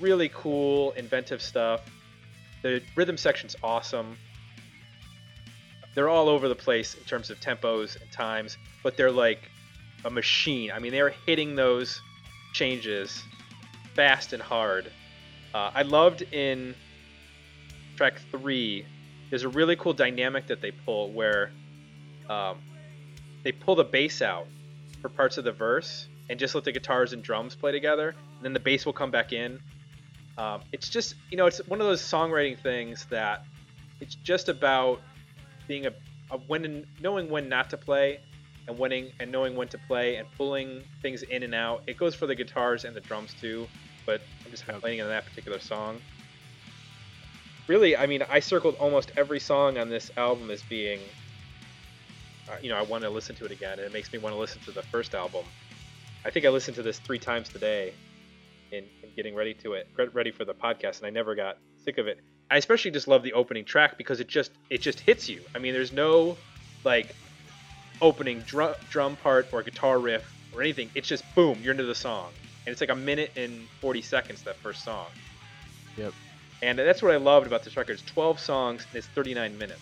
Really 0.00 0.30
cool, 0.32 0.92
inventive 0.92 1.42
stuff. 1.42 1.82
The 2.62 2.82
rhythm 2.96 3.16
section's 3.16 3.56
awesome. 3.62 4.16
They're 5.94 6.08
all 6.08 6.28
over 6.28 6.48
the 6.48 6.54
place 6.54 6.94
in 6.94 7.04
terms 7.04 7.30
of 7.30 7.40
tempos 7.40 8.00
and 8.00 8.10
times, 8.12 8.56
but 8.82 8.96
they're 8.96 9.10
like 9.10 9.40
a 10.04 10.10
machine. 10.10 10.70
I 10.72 10.78
mean, 10.78 10.92
they're 10.92 11.14
hitting 11.26 11.54
those 11.54 12.00
changes 12.52 13.22
fast 13.94 14.32
and 14.32 14.42
hard. 14.42 14.90
Uh, 15.54 15.70
I 15.74 15.82
loved 15.82 16.22
in 16.32 16.74
track 17.96 18.20
three. 18.30 18.86
There's 19.30 19.42
a 19.42 19.48
really 19.48 19.76
cool 19.76 19.92
dynamic 19.92 20.46
that 20.46 20.60
they 20.60 20.70
pull 20.70 21.10
where 21.12 21.50
um, 22.28 22.58
they 23.42 23.52
pull 23.52 23.74
the 23.74 23.84
bass 23.84 24.22
out 24.22 24.46
for 25.02 25.08
parts 25.08 25.38
of 25.38 25.44
the 25.44 25.52
verse 25.52 26.06
and 26.28 26.38
just 26.38 26.54
let 26.54 26.64
the 26.64 26.72
guitars 26.72 27.12
and 27.12 27.22
drums 27.22 27.54
play 27.54 27.72
together 27.72 28.10
and 28.10 28.44
then 28.44 28.52
the 28.52 28.60
bass 28.60 28.86
will 28.86 28.92
come 28.92 29.10
back 29.10 29.32
in. 29.32 29.60
Um, 30.40 30.62
it's 30.72 30.88
just 30.88 31.16
you 31.30 31.36
know 31.36 31.44
it's 31.44 31.58
one 31.68 31.82
of 31.82 31.86
those 31.86 32.00
songwriting 32.00 32.58
things 32.58 33.06
that 33.10 33.44
it's 34.00 34.14
just 34.14 34.48
about 34.48 35.02
being 35.68 35.84
a, 35.84 35.92
a 36.30 36.38
when 36.38 36.86
knowing 37.02 37.28
when 37.28 37.50
not 37.50 37.68
to 37.70 37.76
play 37.76 38.20
and 38.66 38.78
winning 38.78 39.12
and 39.20 39.30
knowing 39.30 39.54
when 39.54 39.68
to 39.68 39.76
play 39.86 40.16
and 40.16 40.26
pulling 40.38 40.82
things 41.02 41.22
in 41.24 41.42
and 41.42 41.54
out. 41.54 41.82
It 41.86 41.98
goes 41.98 42.14
for 42.14 42.26
the 42.26 42.34
guitars 42.34 42.86
and 42.86 42.96
the 42.96 43.02
drums 43.02 43.34
too, 43.38 43.68
but 44.06 44.22
I'm 44.42 44.50
just 44.50 44.64
complaining 44.64 45.02
on 45.02 45.08
that 45.08 45.26
particular 45.26 45.58
song. 45.58 46.00
Really, 47.66 47.94
I 47.94 48.06
mean, 48.06 48.22
I 48.30 48.40
circled 48.40 48.76
almost 48.76 49.12
every 49.18 49.40
song 49.40 49.76
on 49.76 49.90
this 49.90 50.10
album 50.16 50.50
as 50.50 50.62
being, 50.62 51.00
uh, 52.48 52.56
you 52.62 52.70
know, 52.70 52.78
I 52.78 52.82
want 52.82 53.04
to 53.04 53.10
listen 53.10 53.36
to 53.36 53.44
it 53.44 53.52
again, 53.52 53.72
and 53.72 53.82
it 53.82 53.92
makes 53.92 54.10
me 54.10 54.18
want 54.18 54.34
to 54.34 54.40
listen 54.40 54.62
to 54.62 54.72
the 54.72 54.82
first 54.84 55.14
album. 55.14 55.44
I 56.24 56.30
think 56.30 56.46
I 56.46 56.48
listened 56.48 56.76
to 56.76 56.82
this 56.82 56.98
three 56.98 57.18
times 57.18 57.50
today 57.50 57.92
in, 58.72 58.84
in 59.02 59.10
getting 59.16 59.34
ready 59.34 59.54
to 59.54 59.74
it, 59.74 59.88
ready 60.12 60.30
for 60.30 60.44
the 60.44 60.54
podcast, 60.54 60.98
and 60.98 61.06
I 61.06 61.10
never 61.10 61.34
got 61.34 61.58
sick 61.84 61.98
of 61.98 62.06
it. 62.06 62.20
I 62.50 62.56
especially 62.56 62.90
just 62.90 63.06
love 63.08 63.22
the 63.22 63.32
opening 63.32 63.64
track 63.64 63.96
because 63.96 64.20
it 64.20 64.26
just 64.26 64.52
it 64.70 64.80
just 64.80 65.00
hits 65.00 65.28
you. 65.28 65.40
I 65.54 65.58
mean, 65.58 65.72
there's 65.72 65.92
no 65.92 66.36
like 66.84 67.14
opening 68.02 68.40
drum 68.40 68.74
drum 68.88 69.16
part 69.16 69.48
or 69.52 69.62
guitar 69.62 69.98
riff 69.98 70.32
or 70.54 70.62
anything. 70.62 70.90
It's 70.94 71.08
just 71.08 71.24
boom, 71.34 71.58
you're 71.62 71.72
into 71.72 71.84
the 71.84 71.94
song, 71.94 72.30
and 72.66 72.72
it's 72.72 72.80
like 72.80 72.90
a 72.90 72.96
minute 72.96 73.32
and 73.36 73.66
40 73.80 74.02
seconds 74.02 74.42
that 74.42 74.56
first 74.56 74.84
song. 74.84 75.06
Yep. 75.96 76.12
And 76.62 76.78
that's 76.78 77.02
what 77.02 77.12
I 77.12 77.16
loved 77.16 77.46
about 77.46 77.62
this 77.62 77.76
record. 77.76 77.94
It's 77.94 78.02
12 78.02 78.38
songs 78.38 78.86
and 78.90 78.98
it's 78.98 79.06
39 79.08 79.56
minutes. 79.56 79.80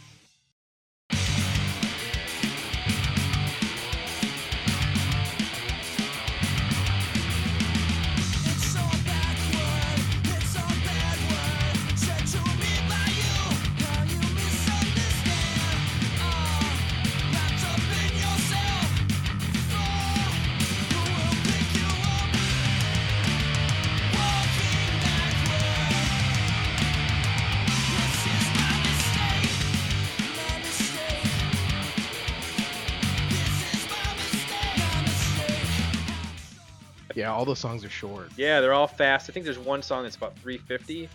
All 37.38 37.44
those 37.44 37.60
songs 37.60 37.84
are 37.84 37.88
short. 37.88 38.32
Yeah, 38.36 38.60
they're 38.60 38.72
all 38.74 38.88
fast. 38.88 39.30
I 39.30 39.32
think 39.32 39.44
there's 39.44 39.60
one 39.60 39.80
song 39.80 40.02
that's 40.02 40.16
about 40.16 40.36
350. 40.40 41.08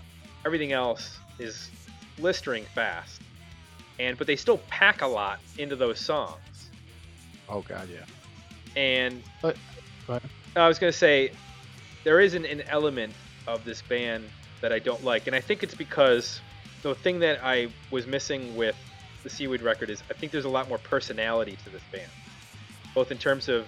Everything 0.46 0.72
else 0.72 1.18
is 1.38 1.70
blistering 2.18 2.63
fast. 2.74 3.22
And 4.00 4.18
but 4.18 4.25
they 4.25 4.38
still 4.38 4.60
pack 4.70 5.01
a 5.01 5.06
lot 5.08 5.42
into 5.58 5.75
those 5.75 6.00
songs. 6.00 6.70
Oh 7.50 7.60
god, 7.60 7.89
yeah. 7.94 8.06
And 8.82 9.22
uh, 9.44 9.51
But- 9.51 9.58
but- 10.08 10.24
I 10.56 10.65
was 10.70 10.80
gonna 10.80 10.94
say 10.94 11.32
there 12.06 12.22
is 12.22 12.36
an, 12.36 12.46
an 12.46 12.62
element 12.70 13.12
of 13.46 13.65
this 13.65 13.82
band 13.82 14.24
that 14.62 14.72
I 14.72 14.80
don't 14.80 15.03
like, 15.03 15.27
and 15.27 15.36
I 15.36 15.42
think 15.42 15.62
it's 15.62 15.75
because 15.75 16.39
the 16.84 16.96
thing 16.96 17.20
that 17.20 17.44
I 17.44 17.68
was 17.92 18.08
missing 18.08 18.56
with 18.56 18.77
the 19.24 19.30
Seaweed 19.30 19.62
record 19.62 19.89
is 19.89 20.01
I 20.10 20.13
think 20.13 20.32
there's 20.32 20.46
a 20.46 20.50
lot 20.50 20.70
more 20.70 20.77
personality 20.77 21.58
to 21.65 21.70
this 21.70 21.82
band, 21.92 22.10
both 22.96 23.12
in 23.12 23.18
terms 23.18 23.50
of 23.50 23.68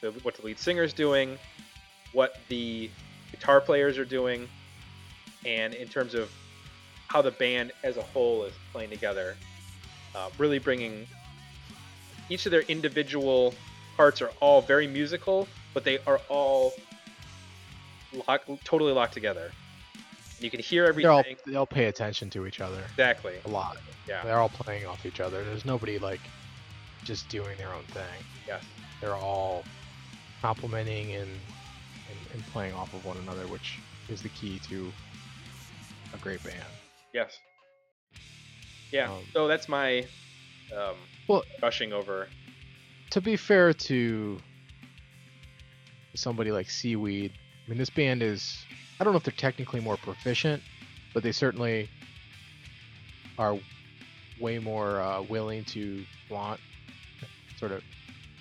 the, 0.00 0.10
what 0.22 0.36
the 0.36 0.42
lead 0.46 0.58
singer's 0.58 0.92
doing, 0.92 1.38
what 2.12 2.36
the 2.48 2.90
guitar 3.30 3.60
players 3.60 3.98
are 3.98 4.04
doing, 4.04 4.48
and 5.44 5.74
in 5.74 5.88
terms 5.88 6.14
of 6.14 6.30
how 7.08 7.22
the 7.22 7.30
band 7.30 7.72
as 7.82 7.96
a 7.96 8.02
whole 8.02 8.44
is 8.44 8.52
playing 8.72 8.90
together. 8.90 9.36
Uh, 10.14 10.30
really 10.38 10.58
bringing 10.58 11.06
each 12.28 12.44
of 12.46 12.52
their 12.52 12.62
individual 12.62 13.54
parts 13.96 14.20
are 14.22 14.30
all 14.40 14.60
very 14.60 14.86
musical, 14.86 15.46
but 15.74 15.84
they 15.84 15.98
are 16.06 16.20
all 16.28 16.72
lock, 18.26 18.42
totally 18.64 18.92
locked 18.92 19.14
together. 19.14 19.50
You 20.40 20.50
can 20.50 20.60
hear 20.60 20.92
They're 20.92 21.10
all 21.10 21.18
everything. 21.20 21.36
they 21.52 21.56
all 21.56 21.66
pay 21.66 21.86
attention 21.86 22.30
to 22.30 22.46
each 22.46 22.60
other 22.60 22.80
Exactly. 22.90 23.34
a 23.44 23.48
lot. 23.48 23.78
Yeah. 24.06 24.22
They're 24.24 24.38
all 24.38 24.48
playing 24.50 24.86
off 24.86 25.04
each 25.04 25.20
other. 25.20 25.42
There's 25.44 25.64
nobody 25.64 25.98
like 25.98 26.20
just 27.04 27.28
doing 27.28 27.56
their 27.58 27.72
own 27.72 27.82
thing. 27.84 28.04
Yes. 28.46 28.62
They're 29.00 29.16
all 29.16 29.64
complimenting 30.40 31.12
and, 31.12 31.28
and, 31.30 32.18
and 32.34 32.42
playing 32.52 32.74
off 32.74 32.92
of 32.94 33.04
one 33.04 33.16
another, 33.18 33.46
which 33.48 33.78
is 34.08 34.22
the 34.22 34.28
key 34.30 34.58
to 34.68 34.92
a 36.14 36.18
great 36.18 36.42
band. 36.42 36.56
Yes. 37.12 37.38
Yeah. 38.90 39.10
Um, 39.12 39.22
so 39.32 39.48
that's 39.48 39.68
my 39.68 40.00
um, 40.76 40.96
Well- 41.28 41.44
gushing 41.60 41.92
over. 41.92 42.28
to 43.10 43.20
be 43.20 43.36
fair 43.36 43.72
to 43.72 44.38
somebody 46.14 46.50
like 46.50 46.68
Seaweed, 46.70 47.32
I 47.66 47.70
mean, 47.70 47.78
this 47.78 47.90
band 47.90 48.22
is, 48.22 48.56
I 48.98 49.04
don't 49.04 49.12
know 49.12 49.18
if 49.18 49.24
they're 49.24 49.32
technically 49.36 49.80
more 49.80 49.96
proficient, 49.98 50.62
but 51.14 51.22
they 51.22 51.32
certainly 51.32 51.88
are 53.38 53.58
way 54.40 54.58
more 54.58 55.00
uh, 55.00 55.22
willing 55.22 55.64
to 55.64 56.04
flaunt 56.28 56.60
sort 57.58 57.72
of 57.72 57.82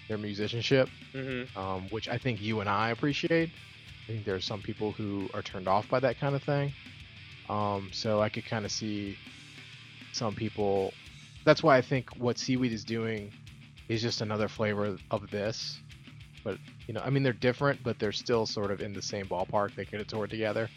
their 0.08 0.18
musicianship, 0.18 0.90
hmm 1.14 1.44
um, 1.56 1.88
which 1.90 2.08
I 2.08 2.18
think 2.18 2.42
you 2.42 2.60
and 2.60 2.70
I 2.70 2.90
appreciate. 2.90 3.50
I 3.50 4.12
think 4.12 4.26
there's 4.26 4.46
some 4.46 4.62
people 4.62 4.92
who 4.92 5.30
are 5.34 5.42
turned 5.42 5.68
off 5.68 5.90
by 5.90 6.00
that 6.00 6.20
kind 6.20 6.36
of 6.36 6.44
thing. 6.44 6.72
Um, 7.50 7.90
so 7.94 8.22
I 8.22 8.30
could 8.30 8.46
kind 8.46 8.66
of 8.66 8.72
see 8.72 9.18
some 10.14 10.34
people. 10.34 10.94
That's 11.46 11.64
why 11.64 11.78
I 11.78 11.82
think 11.82 12.10
what 12.18 12.38
Seaweed 12.38 12.74
is 12.74 12.84
doing 12.84 13.32
is 13.90 14.02
just 14.02 14.22
another 14.22 14.48
flavor 14.48 14.98
of 15.12 15.30
this. 15.30 15.80
But 16.44 16.58
you 16.88 16.94
know, 16.94 17.02
I 17.02 17.10
mean, 17.10 17.24
they're 17.24 17.34
different, 17.34 17.84
but 17.84 18.00
they're 18.00 18.12
still 18.12 18.46
sort 18.46 18.72
of 18.72 18.82
in 18.82 18.94
the 18.94 19.02
same 19.02 19.26
ballpark. 19.28 19.76
They 19.76 19.86
could 19.86 20.00
have 20.00 20.08
toured 20.08 20.30
together. 20.30 20.70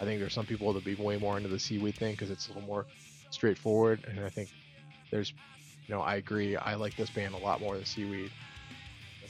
I 0.00 0.04
think 0.04 0.20
there's 0.20 0.32
some 0.32 0.46
people 0.46 0.72
that 0.72 0.84
be 0.84 0.94
way 0.94 1.18
more 1.18 1.36
into 1.36 1.48
the 1.48 1.58
Seaweed 1.58 1.96
thing 1.96 2.12
because 2.12 2.30
it's 2.30 2.48
a 2.48 2.52
little 2.52 2.66
more 2.66 2.86
straightforward, 3.30 4.04
and 4.08 4.24
I 4.24 4.30
think 4.30 4.48
there's, 5.10 5.32
you 5.88 5.94
know, 5.94 6.00
I 6.00 6.16
agree. 6.16 6.56
I 6.56 6.74
like 6.74 6.96
this 6.96 7.10
band 7.10 7.34
a 7.34 7.38
lot 7.38 7.60
more 7.60 7.76
than 7.76 7.84
Seaweed. 7.84 8.30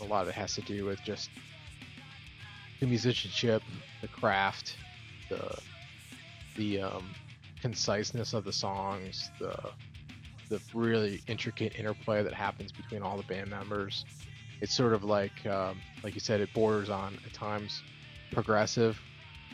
A 0.01 0.05
lot 0.05 0.23
of 0.23 0.29
it 0.29 0.35
has 0.35 0.55
to 0.55 0.63
do 0.63 0.85
with 0.85 1.03
just 1.03 1.31
the 2.81 2.87
musicianship, 2.87 3.63
the 4.01 4.09
craft, 4.09 4.77
the 5.29 5.59
the 6.57 6.81
um, 6.81 7.15
conciseness 7.63 8.33
of 8.33 8.45
the 8.45 8.53
songs, 8.53 9.31
the 9.39 9.55
the 10.49 10.61
really 10.75 11.23
intricate 11.29 11.79
interplay 11.79 12.23
that 12.23 12.35
happens 12.35 12.73
between 12.73 13.03
all 13.03 13.17
the 13.17 13.23
band 13.23 13.49
members. 13.49 14.05
It's 14.61 14.75
sort 14.75 14.93
of 14.93 15.05
like, 15.05 15.47
um, 15.47 15.81
like 16.03 16.15
you 16.15 16.21
said, 16.21 16.41
it 16.41 16.53
borders 16.53 16.91
on 16.91 17.19
at 17.25 17.33
times 17.33 17.83
progressive 18.33 19.01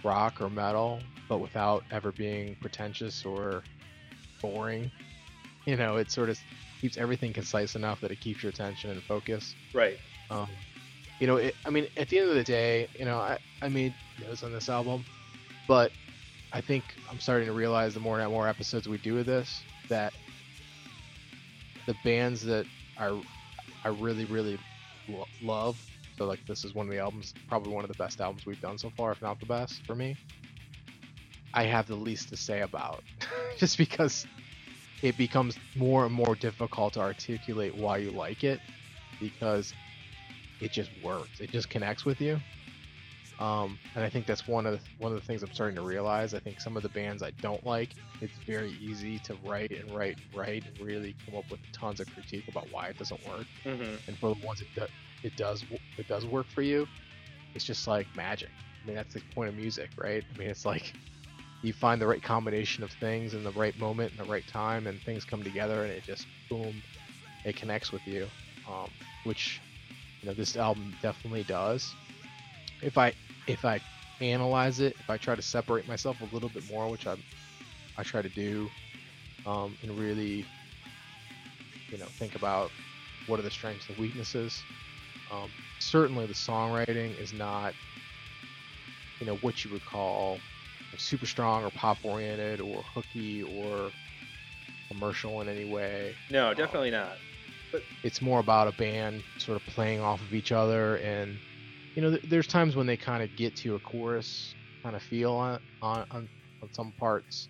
rock 0.02 0.40
or 0.40 0.48
metal, 0.48 1.00
but 1.28 1.38
without 1.38 1.84
ever 1.90 2.12
being 2.12 2.56
pretentious 2.60 3.24
or 3.24 3.62
boring. 4.40 4.90
You 5.66 5.76
know, 5.76 5.96
it 5.96 6.10
sort 6.10 6.30
of 6.30 6.38
keeps 6.80 6.96
everything 6.96 7.32
concise 7.32 7.76
enough 7.76 8.00
that 8.00 8.10
it 8.10 8.20
keeps 8.20 8.42
your 8.42 8.50
attention 8.50 8.90
and 8.90 9.02
focus. 9.02 9.54
Right. 9.74 9.98
Um, 10.30 10.48
you 11.18 11.26
know, 11.26 11.36
it, 11.36 11.54
I 11.64 11.70
mean, 11.70 11.86
at 11.96 12.08
the 12.08 12.18
end 12.18 12.28
of 12.28 12.34
the 12.34 12.44
day, 12.44 12.88
you 12.98 13.04
know, 13.04 13.18
I, 13.18 13.38
I 13.62 13.68
made 13.68 13.94
notes 14.20 14.42
on 14.42 14.52
this 14.52 14.68
album, 14.68 15.04
but 15.66 15.92
I 16.52 16.60
think 16.60 16.84
I'm 17.10 17.18
starting 17.20 17.46
to 17.46 17.52
realize 17.52 17.94
the 17.94 18.00
more 18.00 18.20
and 18.20 18.30
more 18.32 18.48
episodes 18.48 18.88
we 18.88 18.98
do 18.98 19.18
of 19.18 19.26
this 19.26 19.62
that 19.88 20.12
the 21.86 21.94
bands 22.04 22.44
that 22.44 22.66
I 22.98 23.18
I 23.84 23.88
really 23.88 24.24
really 24.24 24.58
lo- 25.08 25.28
love. 25.42 25.80
So 26.18 26.26
like 26.26 26.44
this 26.46 26.64
is 26.64 26.74
one 26.74 26.86
of 26.86 26.92
the 26.92 26.98
albums, 26.98 27.34
probably 27.48 27.72
one 27.72 27.84
of 27.84 27.88
the 27.88 27.96
best 27.96 28.20
albums 28.20 28.46
we've 28.46 28.60
done 28.60 28.78
so 28.78 28.90
far, 28.96 29.12
if 29.12 29.22
not 29.22 29.38
the 29.38 29.46
best 29.46 29.84
for 29.86 29.94
me. 29.94 30.16
I 31.54 31.64
have 31.64 31.86
the 31.86 31.94
least 31.94 32.28
to 32.30 32.36
say 32.36 32.62
about, 32.62 33.02
just 33.58 33.78
because 33.78 34.26
it 35.02 35.16
becomes 35.16 35.58
more 35.74 36.04
and 36.04 36.14
more 36.14 36.34
difficult 36.34 36.94
to 36.94 37.00
articulate 37.00 37.74
why 37.74 37.98
you 37.98 38.10
like 38.10 38.44
it, 38.44 38.60
because 39.20 39.72
it 40.60 40.72
just 40.72 40.90
works. 41.02 41.40
It 41.40 41.50
just 41.50 41.70
connects 41.70 42.04
with 42.04 42.20
you. 42.20 42.40
Um, 43.38 43.78
and 43.94 44.02
I 44.02 44.08
think 44.08 44.24
that's 44.24 44.48
one 44.48 44.64
of 44.66 44.72
the, 44.72 44.80
one 44.98 45.12
of 45.12 45.20
the 45.20 45.24
things 45.26 45.42
I'm 45.42 45.52
starting 45.52 45.76
to 45.76 45.82
realize. 45.82 46.32
I 46.32 46.38
think 46.38 46.58
some 46.60 46.76
of 46.76 46.82
the 46.82 46.88
bands 46.88 47.22
I 47.22 47.32
don't 47.42 47.64
like, 47.66 47.90
it's 48.22 48.38
very 48.46 48.72
easy 48.82 49.18
to 49.20 49.36
write 49.44 49.72
and 49.72 49.94
write 49.94 50.16
and 50.16 50.38
write 50.38 50.64
and 50.66 50.86
really 50.86 51.14
come 51.26 51.36
up 51.36 51.50
with 51.50 51.60
tons 51.72 52.00
of 52.00 52.12
critique 52.14 52.44
about 52.48 52.66
why 52.72 52.86
it 52.86 52.98
doesn't 52.98 53.26
work. 53.26 53.46
hmm 53.62 53.96
And 54.06 54.18
for 54.18 54.34
the 54.34 54.46
ones 54.46 54.62
it 54.62 54.68
do, 54.74 54.86
it 55.22 55.36
does 55.36 55.64
it 55.98 56.08
does 56.08 56.24
work 56.24 56.48
for 56.48 56.62
you, 56.62 56.88
it's 57.54 57.64
just 57.64 57.86
like 57.86 58.06
magic. 58.16 58.50
I 58.82 58.86
mean 58.86 58.96
that's 58.96 59.12
the 59.12 59.20
point 59.34 59.50
of 59.50 59.56
music, 59.56 59.90
right? 59.98 60.24
I 60.34 60.38
mean 60.38 60.48
it's 60.48 60.64
like 60.64 60.94
you 61.62 61.72
find 61.74 62.00
the 62.00 62.06
right 62.06 62.22
combination 62.22 62.84
of 62.84 62.92
things 62.92 63.34
in 63.34 63.42
the 63.44 63.50
right 63.50 63.78
moment 63.78 64.12
and 64.12 64.20
the 64.20 64.30
right 64.30 64.46
time, 64.46 64.86
and 64.86 65.00
things 65.02 65.24
come 65.24 65.42
together, 65.42 65.84
and 65.84 65.92
it 65.92 66.04
just 66.04 66.26
boom, 66.48 66.82
it 67.44 67.56
connects 67.56 67.92
with 67.92 68.06
you. 68.06 68.28
Um, 68.68 68.90
which 69.24 69.60
you 70.26 70.32
know 70.32 70.36
this 70.36 70.56
album 70.56 70.92
definitely 71.02 71.44
does. 71.44 71.94
If 72.82 72.98
I 72.98 73.12
if 73.46 73.64
I 73.64 73.80
analyze 74.20 74.80
it, 74.80 74.96
if 74.98 75.08
I 75.08 75.18
try 75.18 75.36
to 75.36 75.42
separate 75.42 75.86
myself 75.86 76.20
a 76.20 76.34
little 76.34 76.48
bit 76.48 76.68
more, 76.68 76.88
which 76.88 77.06
I 77.06 77.14
I 77.96 78.02
try 78.02 78.22
to 78.22 78.28
do, 78.28 78.68
um, 79.46 79.76
and 79.82 79.96
really 79.96 80.44
you 81.92 81.98
know 81.98 82.06
think 82.06 82.34
about 82.34 82.72
what 83.28 83.38
are 83.38 83.44
the 83.44 83.50
strengths 83.52 83.88
and 83.88 83.96
weaknesses. 83.98 84.64
Um, 85.30 85.52
certainly, 85.78 86.26
the 86.26 86.34
songwriting 86.34 87.16
is 87.20 87.32
not 87.32 87.72
you 89.20 89.26
know 89.26 89.36
what 89.36 89.64
you 89.64 89.70
would 89.70 89.84
call 89.84 90.40
super 90.96 91.26
strong 91.26 91.62
or 91.62 91.70
pop 91.70 91.98
oriented 92.04 92.60
or 92.60 92.82
hooky 92.94 93.44
or 93.44 93.92
commercial 94.90 95.40
in 95.42 95.48
any 95.48 95.64
way 95.66 96.14
No, 96.30 96.54
definitely 96.54 96.90
not. 96.90 97.18
It's 98.02 98.20
more 98.20 98.40
about 98.40 98.68
a 98.68 98.72
band 98.72 99.24
sort 99.38 99.56
of 99.56 99.66
playing 99.66 100.00
off 100.00 100.20
of 100.22 100.34
each 100.34 100.52
other 100.52 100.96
and 100.96 101.40
you 101.94 102.02
know 102.02 102.10
th- 102.10 102.22
there's 102.26 102.46
times 102.46 102.76
when 102.76 102.86
they 102.86 102.96
kind 102.96 103.22
of 103.22 103.34
get 103.34 103.54
to 103.56 103.74
a 103.74 103.80
chorus 103.80 104.54
kind 104.84 104.96
of 104.96 105.02
feel 105.02 105.32
on, 105.34 105.58
on 105.82 106.04
on 106.10 106.28
on 106.62 106.72
some 106.72 106.92
parts 106.98 107.48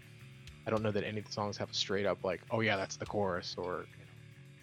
i 0.66 0.70
don't 0.70 0.82
know 0.82 0.92
that 0.92 1.04
any 1.04 1.18
of 1.18 1.24
the 1.24 1.32
songs 1.32 1.56
have 1.58 1.70
a 1.70 1.74
straight 1.74 2.06
up 2.06 2.18
like 2.24 2.40
oh 2.50 2.60
yeah 2.60 2.76
that's 2.76 2.96
the 2.96 3.06
chorus 3.06 3.54
or 3.58 3.88
you 3.98 4.04
know, 4.04 4.10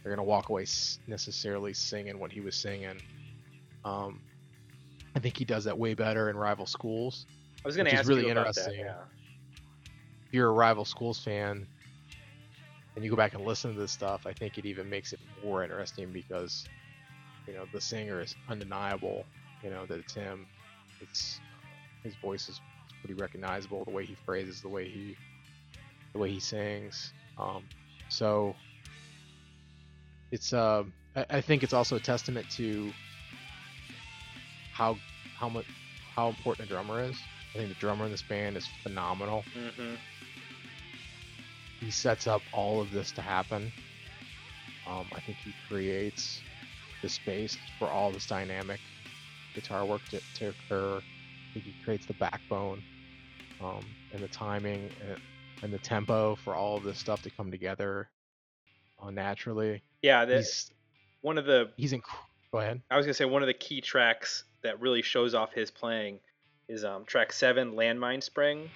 they're 0.04 0.16
gonna 0.16 0.26
walk 0.26 0.50
away 0.50 0.64
s- 0.64 1.00
necessarily 1.08 1.74
singing 1.74 2.20
what 2.20 2.32
he 2.32 2.42
was 2.42 2.56
singing 2.56 3.02
um 3.86 4.22
i 5.16 5.20
think 5.20 5.38
he 5.38 5.46
does 5.46 5.64
that 5.66 5.78
way 5.78 5.94
better 5.94 6.30
in 6.30 6.38
rival 6.38 6.66
schools 6.66 7.26
I 7.66 7.68
was 7.70 7.78
going 7.78 7.86
to 7.86 7.94
ask 7.94 8.10
really 8.10 8.26
you 8.26 8.32
about 8.32 8.54
that. 8.56 8.62
interesting. 8.68 8.86
Yeah. 8.86 9.04
if 10.26 10.34
you're 10.34 10.50
a 10.50 10.54
rival 10.54 10.84
schools 10.84 11.20
fan 11.20 11.66
and 12.96 13.04
you 13.06 13.12
go 13.12 13.18
back 13.18 13.34
and 13.36 13.44
listen 13.44 13.74
to 13.74 13.80
this 13.80 13.92
stuff, 13.94 14.24
I 14.26 14.34
think 14.34 14.58
it 14.58 14.66
even 14.66 14.90
makes 14.90 15.14
it 15.14 15.20
more 15.44 15.64
interesting 15.64 16.12
because 16.14 16.70
you 17.48 17.54
know 17.54 17.66
the 17.72 17.82
singer 17.82 18.22
is 18.22 18.36
undeniable. 18.50 19.28
You 19.64 19.72
know 19.72 19.86
that 19.88 20.00
it's 20.00 20.14
him. 20.16 20.48
It's 21.02 21.42
his 22.04 22.16
voice 22.18 22.50
is 22.50 22.62
pretty 23.02 23.16
recognizable. 23.16 23.84
The 23.86 23.92
way 23.92 24.06
he 24.06 24.16
phrases, 24.16 24.62
the 24.62 24.70
way 24.70 24.90
he, 24.90 25.18
the 26.14 26.20
way 26.20 26.32
he 26.32 26.40
sings. 26.40 27.14
Um, 27.38 27.70
so 28.10 28.58
it's 30.32 30.54
uh, 30.54 30.84
I, 31.16 31.26
I 31.30 31.42
think 31.42 31.64
it's 31.64 31.74
also 31.74 31.96
a 31.98 32.02
testament 32.02 32.50
to 32.52 32.96
how 34.72 35.02
how 35.34 35.50
much 35.50 35.68
how 36.16 36.30
important 36.30 36.68
a 36.68 36.70
drummer 36.70 37.02
is. 37.02 37.28
I 37.56 37.60
think 37.60 37.70
the 37.70 37.76
drummer 37.76 38.06
in 38.06 38.12
this 38.12 38.24
band 38.24 38.58
is 38.58 38.68
phenomenal 38.84 39.48
hmm 39.54 39.96
he 41.84 41.92
sets 41.92 42.28
up 42.28 42.42
all 42.54 42.82
of 42.82 42.92
this 42.92 43.12
to 43.12 43.22
happen. 43.22 43.72
Um, 44.88 45.06
I 45.14 45.20
think 45.20 45.38
he 45.44 45.54
creates 45.68 46.42
the 47.02 47.10
space 47.10 47.58
for 47.78 47.90
all 47.90 48.12
this 48.12 48.26
dynamic 48.26 48.80
guitar 49.54 49.86
work 49.86 50.02
to, 50.10 50.22
to 50.36 50.50
occur. 50.50 50.98
I 50.98 51.54
think 51.54 51.66
he 51.66 51.76
creates 51.84 52.06
the 52.06 52.14
backbone 52.14 52.82
um, 53.62 53.86
and 54.14 54.22
the 54.22 54.28
timing 54.30 54.90
and, 55.08 55.20
and 55.62 55.74
the 55.74 55.78
tempo 55.78 56.36
for 56.36 56.56
all 56.56 56.78
of 56.78 56.84
this 56.84 56.98
stuff 56.98 57.22
to 57.24 57.30
come 57.30 57.52
together 57.52 58.10
uh, 59.02 59.12
naturally. 59.12 59.82
Yeah, 60.02 60.26
He's 60.26 60.72
one 61.22 61.38
of 61.38 61.46
the 61.46 61.72
he's 61.78 61.94
inc- 61.94 62.04
go 62.52 62.60
ahead. 62.60 62.82
I 62.90 62.98
was 62.98 63.06
gonna 63.06 63.14
say 63.14 63.26
one 63.26 63.44
of 63.44 63.48
the 63.48 63.54
key 63.54 63.82
tracks 63.82 64.44
that 64.62 64.80
really 64.80 65.02
shows 65.02 65.34
off 65.34 65.54
his 65.54 65.70
playing 65.70 66.20
is 66.68 66.84
um, 66.84 67.06
track 67.06 67.34
seven, 67.34 67.74
Landmine 67.74 68.24
Spring. 68.24 68.70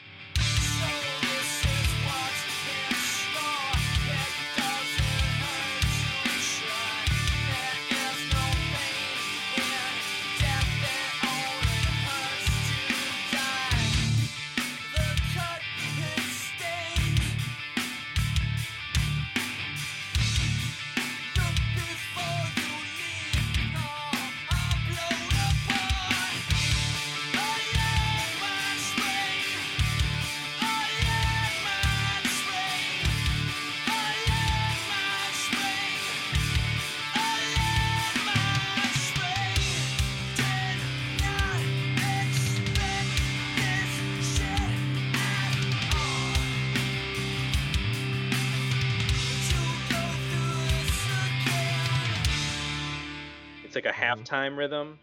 A 53.87 53.91
Mhm. 53.91 54.25
halftime 54.25 54.57
rhythm, 54.57 54.99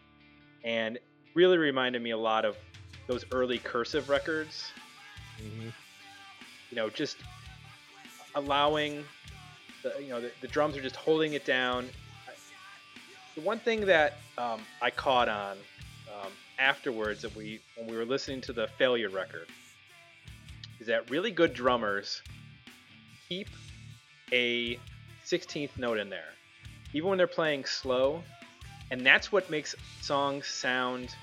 and 0.64 0.98
really 1.34 1.58
reminded 1.58 2.02
me 2.02 2.10
a 2.10 2.18
lot 2.18 2.44
of 2.44 2.56
those 3.08 3.24
early 3.32 3.58
cursive 3.58 4.08
records. 4.08 4.72
hmm 5.38 5.68
You 6.70 6.76
know, 6.76 6.90
just 6.90 7.22
allowing 8.34 9.04
the 9.82 9.92
you 10.02 10.08
know 10.08 10.20
the, 10.20 10.32
the 10.40 10.48
drums 10.48 10.76
are 10.76 10.82
just 10.82 10.96
holding 10.96 11.34
it 11.34 11.44
down. 11.44 11.88
The 13.36 13.42
one 13.42 13.58
thing 13.58 13.86
that 13.86 14.18
um, 14.38 14.60
I 14.80 14.90
caught 14.90 15.28
on 15.28 15.58
um, 16.12 16.30
afterwards 16.58 17.22
that 17.22 17.34
we 17.36 17.60
when 17.76 17.88
we 17.88 17.96
were 17.96 18.04
listening 18.04 18.40
to 18.42 18.52
the 18.52 18.68
Failure 18.78 19.08
record 19.10 19.48
is 20.80 20.86
that 20.86 21.10
really 21.10 21.30
good 21.30 21.54
drummers 21.54 22.22
keep 23.28 23.48
a 24.32 24.78
16th 25.24 25.78
note 25.78 25.98
in 25.98 26.10
there, 26.10 26.34
even 26.92 27.08
when 27.08 27.18
they're 27.18 27.26
playing 27.26 27.64
slow, 27.64 28.22
and 28.90 29.04
that's 29.04 29.32
what 29.32 29.50
makes 29.50 29.74
songs 30.00 30.46
sound 30.46 31.14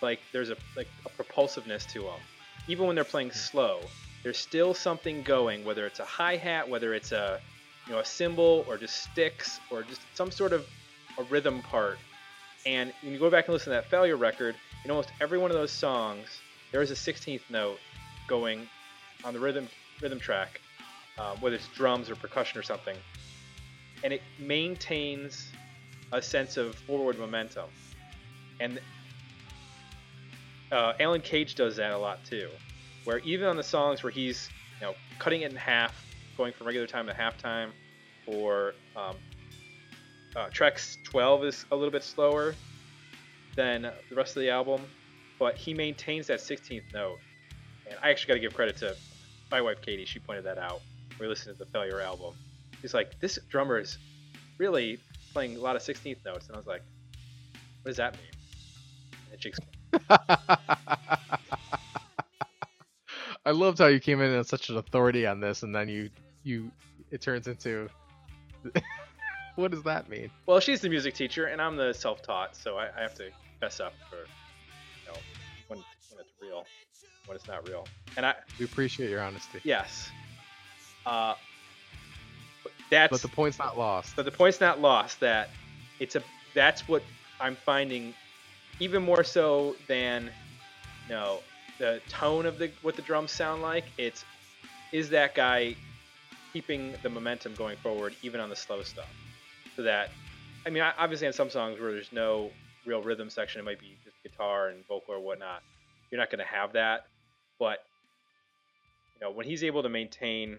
like 0.00 0.20
there's 0.32 0.50
a 0.50 0.56
like 0.76 0.88
a 1.06 1.08
propulsiveness 1.10 1.84
to 1.86 2.00
them. 2.00 2.20
Even 2.68 2.86
when 2.86 2.94
they're 2.94 3.04
playing 3.04 3.32
slow, 3.32 3.80
there's 4.22 4.38
still 4.38 4.74
something 4.74 5.22
going, 5.22 5.64
whether 5.64 5.86
it's 5.86 6.00
a 6.00 6.04
hi 6.04 6.36
hat, 6.36 6.68
whether 6.68 6.94
it's 6.94 7.12
a 7.12 7.40
you 7.86 7.92
know 7.92 8.00
a 8.00 8.04
cymbal 8.04 8.64
or 8.68 8.76
just 8.76 9.02
sticks 9.02 9.60
or 9.70 9.82
just 9.82 10.00
some 10.14 10.30
sort 10.30 10.52
of 10.52 10.66
a 11.18 11.22
rhythm 11.24 11.62
part. 11.62 11.98
And 12.66 12.92
when 13.02 13.12
you 13.12 13.18
go 13.18 13.30
back 13.30 13.46
and 13.46 13.52
listen 13.52 13.70
to 13.72 13.76
that 13.76 13.90
failure 13.90 14.16
record, 14.16 14.54
in 14.84 14.90
almost 14.90 15.10
every 15.20 15.38
one 15.38 15.50
of 15.50 15.56
those 15.56 15.72
songs, 15.72 16.40
there 16.72 16.82
is 16.82 16.90
a 16.90 16.94
16th 16.94 17.40
note 17.50 17.78
going 18.26 18.68
on 19.24 19.32
the 19.32 19.40
rhythm 19.40 19.68
rhythm 20.00 20.20
track, 20.20 20.60
um, 21.18 21.40
whether 21.40 21.56
it's 21.56 21.68
drums 21.68 22.10
or 22.10 22.16
percussion 22.16 22.58
or 22.58 22.62
something, 22.62 22.96
and 24.04 24.12
it 24.12 24.22
maintains 24.38 25.52
a 26.12 26.22
sense 26.22 26.56
of 26.56 26.74
forward 26.74 27.18
momentum. 27.18 27.66
And 28.60 28.80
uh, 30.72 30.92
Alan 31.00 31.20
Cage 31.20 31.54
does 31.54 31.76
that 31.76 31.92
a 31.92 31.98
lot 31.98 32.24
too, 32.24 32.48
where 33.04 33.18
even 33.20 33.46
on 33.46 33.56
the 33.56 33.62
songs 33.62 34.02
where 34.02 34.10
he's 34.12 34.48
you 34.80 34.86
know 34.86 34.94
cutting 35.18 35.42
it 35.42 35.50
in 35.50 35.56
half, 35.56 35.94
going 36.36 36.52
from 36.52 36.66
regular 36.66 36.86
time 36.86 37.06
to 37.06 37.12
halftime, 37.12 37.70
or 38.26 38.74
um, 38.96 39.14
uh, 40.36 40.48
track 40.50 40.80
12 41.04 41.44
is 41.44 41.66
a 41.70 41.76
little 41.76 41.90
bit 41.90 42.04
slower 42.04 42.54
than 43.56 43.82
the 43.82 44.14
rest 44.14 44.36
of 44.36 44.40
the 44.40 44.50
album, 44.50 44.80
but 45.38 45.56
he 45.56 45.74
maintains 45.74 46.26
that 46.28 46.38
16th 46.38 46.82
note. 46.92 47.18
And 47.86 47.98
I 48.02 48.10
actually 48.10 48.28
got 48.28 48.34
to 48.34 48.40
give 48.40 48.54
credit 48.54 48.76
to 48.78 48.94
my 49.50 49.60
wife 49.60 49.80
Katie. 49.80 50.04
She 50.04 50.18
pointed 50.18 50.44
that 50.44 50.58
out. 50.58 50.80
We 51.18 51.26
listened 51.26 51.56
to 51.56 51.64
the 51.64 51.70
Failure 51.70 52.00
album. 52.00 52.34
He's 52.82 52.94
like, 52.94 53.18
this 53.18 53.38
drummer 53.48 53.78
is 53.78 53.98
really 54.58 54.98
playing 55.32 55.56
a 55.56 55.60
lot 55.60 55.76
of 55.76 55.82
16th 55.82 56.24
notes, 56.24 56.46
and 56.46 56.56
I 56.56 56.58
was 56.58 56.66
like, 56.66 56.82
what 57.82 57.90
does 57.90 57.96
that 57.96 58.14
mean? 58.14 58.30
And 59.32 59.42
she 59.42 59.50
explained. 59.50 59.76
I 63.46 63.50
loved 63.52 63.78
how 63.78 63.86
you 63.86 64.00
came 64.00 64.20
in 64.20 64.30
as 64.34 64.48
such 64.48 64.68
an 64.68 64.76
authority 64.76 65.26
on 65.26 65.40
this, 65.40 65.62
and 65.62 65.74
then 65.74 65.88
you 65.88 66.10
you 66.42 66.70
it 67.10 67.22
turns 67.22 67.46
into 67.48 67.88
what 69.56 69.70
does 69.70 69.82
that 69.84 70.08
mean? 70.08 70.30
Well, 70.46 70.60
she's 70.60 70.80
the 70.80 70.88
music 70.88 71.14
teacher, 71.14 71.46
and 71.46 71.60
I'm 71.60 71.76
the 71.76 71.92
self-taught, 71.92 72.56
so 72.56 72.76
I, 72.76 72.88
I 72.96 73.00
have 73.00 73.14
to 73.14 73.30
fess 73.60 73.80
up 73.80 73.94
for 74.10 74.16
you 74.16 75.12
know 75.12 75.18
when 75.68 75.78
when 76.10 76.20
it's 76.20 76.32
real, 76.42 76.66
when 77.26 77.36
it's 77.36 77.48
not 77.48 77.66
real. 77.68 77.86
And 78.16 78.26
I 78.26 78.34
We 78.58 78.66
appreciate 78.66 79.10
your 79.10 79.22
honesty, 79.22 79.60
yes, 79.64 80.10
uh, 81.06 81.34
that's 82.90 83.10
but 83.10 83.22
the 83.22 83.28
point's 83.28 83.58
not 83.58 83.78
lost. 83.78 84.16
but 84.16 84.24
the 84.24 84.30
point's 84.30 84.60
not 84.60 84.80
lost 84.80 85.20
that 85.20 85.50
it's 86.00 86.16
a 86.16 86.22
that's 86.54 86.88
what 86.88 87.02
I'm 87.40 87.56
finding 87.56 88.14
even 88.80 89.02
more 89.02 89.24
so 89.24 89.76
than 89.86 90.24
you 91.08 91.14
know 91.14 91.40
the 91.78 92.00
tone 92.08 92.46
of 92.46 92.58
the 92.58 92.70
what 92.82 92.96
the 92.96 93.02
drums 93.02 93.30
sound 93.30 93.62
like. 93.62 93.84
It's 93.98 94.24
is 94.92 95.10
that 95.10 95.34
guy 95.34 95.76
keeping 96.52 96.94
the 97.02 97.08
momentum 97.10 97.54
going 97.54 97.76
forward 97.76 98.14
even 98.22 98.40
on 98.40 98.48
the 98.48 98.56
slow 98.56 98.82
stuff. 98.82 99.10
So 99.76 99.82
that 99.82 100.10
I 100.66 100.70
mean, 100.70 100.82
obviously 100.98 101.26
on 101.26 101.32
some 101.32 101.50
songs 101.50 101.80
where 101.80 101.92
there's 101.92 102.12
no 102.12 102.50
real 102.84 103.02
rhythm 103.02 103.30
section, 103.30 103.60
it 103.60 103.64
might 103.64 103.80
be 103.80 103.96
just 104.04 104.16
guitar 104.22 104.68
and 104.68 104.86
vocal 104.86 105.14
or 105.14 105.20
whatnot. 105.20 105.62
You're 106.10 106.20
not 106.20 106.30
going 106.30 106.40
to 106.40 106.44
have 106.44 106.72
that, 106.72 107.06
but 107.58 107.78
you 109.14 109.26
know 109.26 109.30
when 109.30 109.46
he's 109.46 109.62
able 109.64 109.82
to 109.82 109.88
maintain 109.88 110.58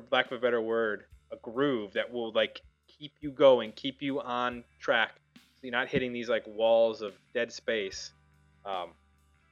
for 0.00 0.16
lack 0.16 0.26
of 0.26 0.32
a 0.32 0.40
better 0.40 0.60
word, 0.60 1.04
a 1.32 1.36
groove 1.36 1.92
that 1.94 2.12
will 2.12 2.32
like 2.32 2.62
keep 2.86 3.12
you 3.20 3.30
going, 3.30 3.72
keep 3.72 4.02
you 4.02 4.20
on 4.20 4.64
track. 4.80 5.12
So 5.34 5.40
you're 5.62 5.72
not 5.72 5.88
hitting 5.88 6.12
these 6.12 6.28
like 6.28 6.44
walls 6.46 7.02
of 7.02 7.14
dead 7.34 7.52
space. 7.52 8.12
Um, 8.64 8.90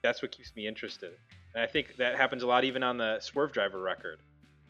that's 0.02 0.22
what 0.22 0.30
keeps 0.30 0.54
me 0.54 0.66
interested. 0.66 1.12
And 1.54 1.62
I 1.62 1.66
think 1.66 1.96
that 1.96 2.16
happens 2.16 2.42
a 2.42 2.46
lot 2.46 2.64
even 2.64 2.82
on 2.82 2.96
the 2.98 3.20
Swervedriver 3.20 3.82
record. 3.82 4.18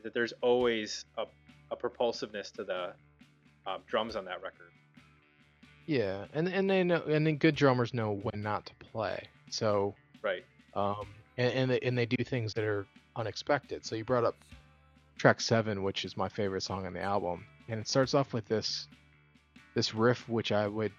That 0.03 0.15
there's 0.15 0.33
always 0.41 1.05
a, 1.19 1.25
a 1.71 1.77
propulsiveness 1.77 2.51
to 2.53 2.65
the 2.65 2.93
um, 3.67 3.83
drums 3.87 4.17
on 4.17 4.25
that 4.27 4.43
record. 4.43 4.71
Yeah, 5.87 6.25
and 6.33 6.49
and 6.49 6.69
they 6.69 6.83
know, 6.83 7.03
and 7.07 7.27
then 7.27 7.37
good 7.37 7.55
drummers 7.55 7.95
know 7.95 8.15
when 8.23 8.43
not 8.43 8.67
to 8.67 8.75
play. 8.75 9.23
So, 9.51 9.95
Right. 10.23 10.45
um, 10.75 11.07
and 11.39 11.53
and 11.53 11.71
they, 11.71 11.81
and 11.81 11.97
they 11.97 12.07
do 12.07 12.25
things 12.25 12.55
that 12.55 12.65
are 12.65 12.87
unexpected. 13.15 13.85
So 13.85 13.95
you 13.95 14.05
brought 14.05 14.25
up 14.25 14.37
track 15.17 15.41
seven, 15.41 15.83
which 15.83 16.05
is 16.05 16.17
my 16.17 16.29
favorite 16.29 16.63
song 16.63 16.87
on 16.87 16.93
the 16.93 17.03
album, 17.03 17.45
and 17.69 17.81
it 17.81 17.89
starts 17.89 18.15
off 18.15 18.33
with 18.33 18.47
this 18.47 18.89
this 19.75 19.95
riff, 19.95 20.29
which 20.29 20.53
I 20.53 20.67
would 20.67 20.93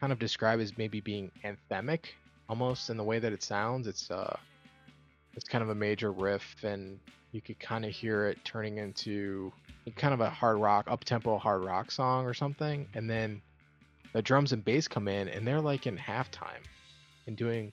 kind 0.00 0.12
of 0.12 0.18
describe 0.18 0.60
as 0.60 0.76
maybe 0.76 1.00
being 1.00 1.30
anthemic, 1.44 2.06
almost 2.48 2.90
in 2.90 2.96
the 2.96 3.04
way 3.04 3.18
that 3.18 3.32
it 3.32 3.42
sounds. 3.42 3.86
It's 3.86 4.10
uh, 4.10 4.36
it's 5.34 5.48
kind 5.48 5.62
of 5.62 5.70
a 5.70 5.74
major 5.74 6.12
riff, 6.12 6.56
and 6.64 6.98
you 7.32 7.40
could 7.40 7.58
kind 7.60 7.84
of 7.84 7.92
hear 7.92 8.26
it 8.26 8.44
turning 8.44 8.78
into 8.78 9.52
kind 9.96 10.14
of 10.14 10.20
a 10.20 10.30
hard 10.30 10.58
rock, 10.60 10.86
up 10.88 11.04
tempo 11.04 11.38
hard 11.38 11.64
rock 11.64 11.90
song 11.90 12.26
or 12.26 12.34
something, 12.34 12.88
and 12.94 13.08
then 13.08 13.40
the 14.12 14.22
drums 14.22 14.52
and 14.52 14.64
bass 14.64 14.88
come 14.88 15.08
in, 15.08 15.28
and 15.28 15.46
they're 15.46 15.60
like 15.60 15.86
in 15.86 15.96
halftime 15.96 16.62
and 17.26 17.36
doing 17.36 17.72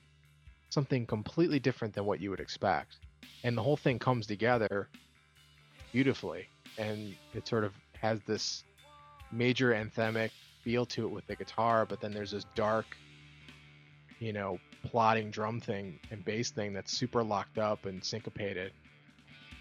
something 0.70 1.06
completely 1.06 1.58
different 1.58 1.94
than 1.94 2.04
what 2.04 2.20
you 2.20 2.30
would 2.30 2.40
expect, 2.40 2.98
and 3.44 3.56
the 3.56 3.62
whole 3.62 3.76
thing 3.76 3.98
comes 3.98 4.26
together 4.26 4.88
beautifully, 5.92 6.48
and 6.76 7.14
it 7.34 7.46
sort 7.48 7.64
of 7.64 7.72
has 8.00 8.20
this 8.26 8.64
major 9.32 9.72
anthemic 9.72 10.30
feel 10.62 10.86
to 10.86 11.04
it 11.06 11.10
with 11.10 11.26
the 11.26 11.36
guitar, 11.36 11.86
but 11.86 12.00
then 12.00 12.12
there's 12.12 12.30
this 12.32 12.44
dark, 12.54 12.86
you 14.18 14.32
know, 14.32 14.58
plotting 14.84 15.30
drum 15.30 15.60
thing 15.60 15.98
and 16.10 16.24
bass 16.24 16.50
thing 16.50 16.72
that's 16.72 16.92
super 16.92 17.22
locked 17.22 17.58
up 17.58 17.86
and 17.86 18.04
syncopated. 18.04 18.72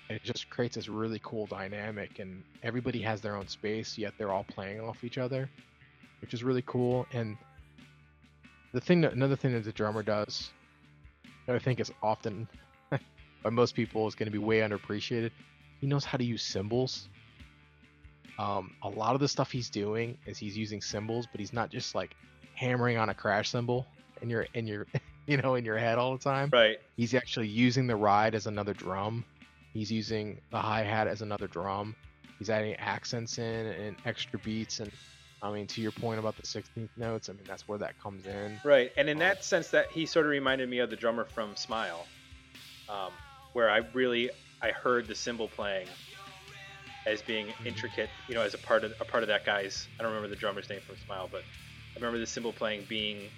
It 0.10 0.24
just 0.24 0.50
creates 0.50 0.76
this 0.76 0.88
really 0.88 1.20
cool 1.24 1.48
dynamic, 1.48 2.20
and 2.20 2.44
everybody 2.64 3.02
has 3.02 3.20
their 3.22 3.36
own 3.36 3.48
space, 3.48 3.98
yet 3.98 4.14
they're 4.18 4.32
all 4.32 4.46
playing 4.46 4.80
off 4.80 5.04
each 5.04 5.18
other. 5.18 5.50
which 6.22 6.34
is 6.34 6.44
really 6.44 6.64
cool. 6.66 7.06
And 7.14 7.38
the 8.74 8.82
thing, 8.82 9.02
that, 9.02 9.14
another 9.14 9.36
thing 9.36 9.54
that 9.54 9.64
the 9.64 9.72
drummer 9.72 10.04
does, 10.04 10.52
that 11.46 11.56
I 11.56 11.60
think 11.60 11.80
is 11.80 11.92
often 12.02 12.48
by 13.44 13.50
most 13.50 13.76
people 13.76 14.08
is 14.08 14.16
going 14.16 14.28
to 14.28 14.32
be 14.32 14.38
way 14.38 14.60
underappreciated. 14.60 15.32
He 15.80 15.88
knows 15.88 16.06
how 16.06 16.18
to 16.18 16.24
use 16.24 16.42
cymbals. 16.42 17.08
Um, 18.40 18.76
a 18.84 18.90
lot 18.90 19.16
of 19.16 19.20
the 19.20 19.28
stuff 19.28 19.52
he's 19.52 19.70
doing 19.70 20.18
is 20.26 20.38
he's 20.38 20.58
using 20.58 20.82
cymbals, 20.82 21.28
but 21.32 21.40
he's 21.40 21.54
not 21.54 21.70
just 21.70 21.96
like 21.96 22.16
hammering 22.56 22.98
on 22.98 23.10
a 23.10 23.14
crash 23.14 23.50
cymbal 23.50 23.86
in 24.22 24.30
your 24.30 24.48
in 24.54 24.68
your 24.68 24.86
you 25.28 25.38
know 25.38 25.56
in 25.56 25.66
your 25.66 25.78
head 25.78 25.98
all 25.98 26.16
the 26.16 26.24
time. 26.24 26.50
Right. 26.52 26.80
He's 26.96 27.14
actually 27.14 27.48
using 27.48 27.88
the 27.88 27.96
ride 27.96 28.36
as 28.36 28.46
another 28.48 28.74
drum. 28.74 29.26
He's 29.74 29.92
using 29.92 30.40
the 30.52 30.58
hi 30.58 30.84
hat 30.84 31.08
as 31.08 31.22
another 31.22 31.48
drum. 31.48 31.96
He's 32.40 32.50
adding 32.50 32.76
accents 32.76 33.38
in 33.40 33.44
and 33.68 33.96
extra 34.06 34.38
beats 34.40 34.80
and 34.80 34.92
I 35.42 35.52
mean 35.52 35.68
to 35.68 35.82
your 35.82 35.92
point 35.92 36.20
about 36.20 36.36
the 36.36 36.44
16th 36.44 36.90
notes, 36.98 37.30
I 37.30 37.34
mean 37.34 37.44
that's 37.48 37.68
where 37.68 37.78
that 37.80 38.00
comes 38.00 38.26
in. 38.26 38.60
Right. 38.64 38.92
And 38.98 39.10
in 39.10 39.18
Um, 39.18 39.20
that 39.20 39.44
sense, 39.44 39.70
that 39.70 39.92
he 39.92 40.06
sort 40.06 40.26
of 40.26 40.32
reminded 40.32 40.70
me 40.70 40.80
of 40.80 40.90
the 40.90 40.96
drummer 40.96 41.26
from 41.26 41.56
Smile, 41.56 42.08
um, 42.90 43.12
where 43.58 43.72
I 43.72 43.78
really 43.94 44.30
I 44.62 44.70
heard 44.70 45.08
the 45.08 45.16
cymbal 45.16 45.50
playing 45.50 45.98
as 47.08 47.24
being 47.24 47.56
Mm-hmm. 47.60 47.66
intricate, 47.66 48.12
you 48.28 48.36
know, 48.36 48.42
as 48.42 48.54
a 48.54 48.60
part 48.60 48.86
of 48.86 48.94
a 49.02 49.06
part 49.06 49.24
of 49.24 49.30
that 49.30 49.46
guy's. 49.46 49.90
I 50.00 50.04
don't 50.04 50.12
remember 50.12 50.30
the 50.30 50.36
drummer's 50.36 50.70
name 50.70 50.82
from 50.82 50.96
Smile, 50.98 51.28
but 51.32 51.42
I 51.96 52.00
remember 52.00 52.20
the 52.20 52.28
cymbal 52.28 52.54
playing 52.54 52.86
being, 52.88 53.34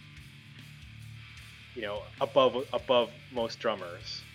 you 1.73 1.81
know, 1.81 2.03
above 2.19 2.57
above 2.73 3.15
most 3.31 3.59
drummers. 3.59 4.27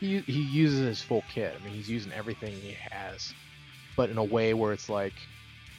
he 0.00 0.22
he 0.26 0.42
uses 0.42 0.80
his 0.86 1.02
full 1.02 1.22
kit. 1.22 1.54
I 1.54 1.58
mean, 1.58 1.74
he's 1.74 1.88
using 1.90 2.12
everything 2.12 2.60
he 2.60 2.76
has, 2.90 3.34
but 3.96 4.10
in 4.10 4.18
a 4.18 4.24
way 4.24 4.54
where 4.54 4.72
it's 4.72 4.88
like 4.90 5.30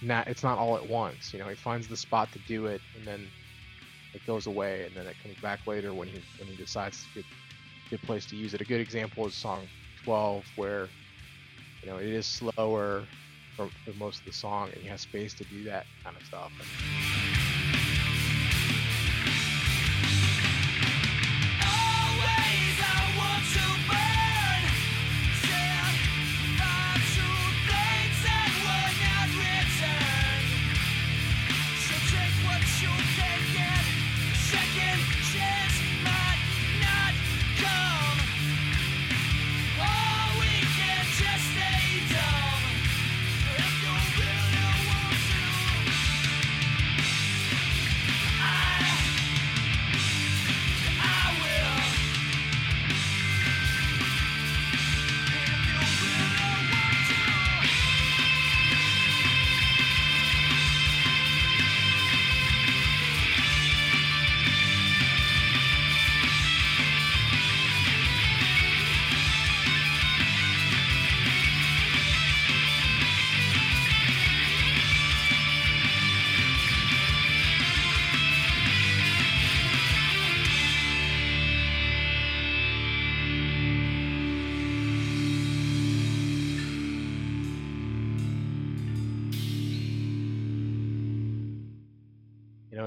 not 0.02 0.30
it's 0.30 0.43
not 0.43 0.60
all 0.60 0.78
at 0.78 0.88
once. 0.88 1.34
You 1.34 1.39
know, 1.39 1.49
he 1.49 1.56
finds 1.56 1.88
the 1.88 1.97
spot 1.97 2.34
to 2.34 2.39
do 2.39 2.67
it, 2.67 2.84
and 2.95 3.08
then 3.08 3.34
it 4.13 4.23
goes 4.26 4.47
away, 4.47 4.86
and 4.86 4.97
then 4.97 5.08
it 5.08 5.19
comes 5.19 5.38
back 5.39 5.67
later 5.67 5.95
when 5.95 6.10
he 6.10 6.21
when 6.38 6.49
he 6.49 6.56
decides 6.58 7.10
to 7.15 7.26
good 7.93 8.01
place 8.08 8.25
to 8.25 8.36
use 8.36 8.56
it. 8.56 8.62
A 8.62 8.63
good 8.63 8.82
example 8.82 9.27
is 9.27 9.36
song 9.36 9.67
12, 10.03 10.43
where 10.56 10.89
you 11.84 11.89
know 11.89 11.97
it 11.97 12.08
is 12.08 12.25
slower 12.25 13.03
for, 13.56 13.69
for 13.86 13.93
most 13.99 14.21
of 14.21 14.25
the 14.25 14.34
song, 14.34 14.71
and 14.73 14.84
you 14.84 14.89
have 14.89 14.99
space 14.99 15.36
to 15.36 15.43
do 15.43 15.63
that 15.65 15.86
kind 16.03 16.17
of 16.17 16.25
stuff. 16.25 16.51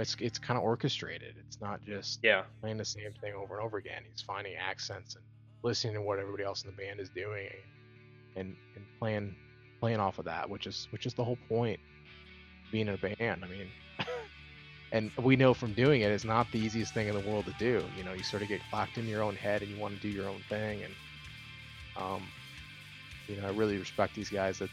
It's 0.07 0.17
it's 0.21 0.39
kind 0.39 0.57
of 0.57 0.65
orchestrated. 0.65 1.35
It's 1.39 1.61
not 1.61 1.83
just 1.85 2.21
Yeah. 2.23 2.45
playing 2.61 2.77
the 2.79 2.85
same 2.85 3.13
thing 3.21 3.35
over 3.35 3.57
and 3.59 3.67
over 3.67 3.79
again. 3.79 4.03
He's 4.09 4.23
finding 4.23 4.55
accents 4.55 5.17
and 5.17 5.25
listening 5.65 5.95
to 5.95 6.03
what 6.03 6.19
everybody 6.21 6.45
else 6.45 6.65
in 6.65 6.71
the 6.71 6.77
band 6.77 7.01
is 7.01 7.11
doing, 7.11 7.49
and 8.37 8.57
and 8.77 8.87
playing 9.01 9.37
playing 9.81 10.01
off 10.01 10.19
of 10.19 10.27
that, 10.27 10.49
which 10.51 10.67
is 10.67 10.87
which 10.91 11.07
is 11.07 11.15
the 11.15 11.25
whole 11.25 11.39
point 11.49 11.81
being 12.71 12.89
in 12.89 12.95
a 12.95 12.99
band. 12.99 13.45
I 13.45 13.49
mean, 13.49 13.75
and 14.93 15.13
we 15.19 15.37
know 15.37 15.55
from 15.55 15.75
doing 15.75 16.03
it, 16.03 16.13
it's 16.13 16.25
not 16.25 16.53
the 16.53 16.61
easiest 16.61 16.95
thing 16.95 17.09
in 17.09 17.15
the 17.15 17.21
world 17.21 17.47
to 17.47 17.55
do. 17.55 17.91
You 17.97 18.05
know, 18.05 18.15
you 18.15 18.23
sort 18.23 18.43
of 18.43 18.49
get 18.49 18.63
locked 18.73 18.99
in 18.99 19.09
your 19.09 19.23
own 19.23 19.37
head 19.37 19.63
and 19.63 19.71
you 19.71 19.79
want 19.79 19.95
to 19.95 20.01
do 20.01 20.09
your 20.09 20.31
own 20.31 20.45
thing, 20.51 20.85
and 20.85 20.97
um, 21.97 22.33
you 23.29 23.37
know, 23.37 23.47
I 23.47 23.51
really 23.51 23.79
respect 23.79 24.15
these 24.15 24.31
guys 24.31 24.59
that 24.59 24.71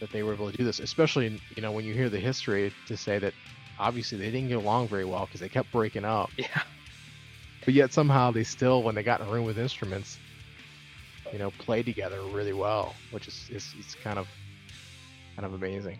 that 0.00 0.10
they 0.10 0.22
were 0.22 0.34
able 0.34 0.50
to 0.50 0.56
do 0.58 0.64
this, 0.64 0.80
especially 0.80 1.40
you 1.56 1.62
know 1.62 1.72
when 1.72 1.84
you 1.84 1.94
hear 1.94 2.10
the 2.10 2.20
history 2.20 2.74
to 2.86 2.96
say 2.96 3.18
that 3.20 3.34
obviously 3.82 4.16
they 4.18 4.30
didn't 4.30 4.48
get 4.48 4.58
along 4.58 4.88
very 4.88 5.04
well 5.04 5.26
because 5.26 5.40
they 5.40 5.48
kept 5.48 5.70
breaking 5.72 6.04
up, 6.04 6.30
Yeah. 6.38 6.46
but 7.64 7.74
yet 7.74 7.92
somehow 7.92 8.30
they 8.30 8.44
still, 8.44 8.82
when 8.82 8.94
they 8.94 9.02
got 9.02 9.20
in 9.20 9.26
a 9.26 9.30
room 9.30 9.44
with 9.44 9.58
instruments, 9.58 10.18
you 11.32 11.38
know, 11.38 11.50
played 11.50 11.84
together 11.86 12.20
really 12.22 12.52
well, 12.52 12.94
which 13.10 13.26
is 13.28 13.48
is, 13.50 13.74
is 13.78 13.96
kind 14.02 14.18
of 14.18 14.28
kind 15.36 15.46
of 15.46 15.54
amazing. 15.54 15.98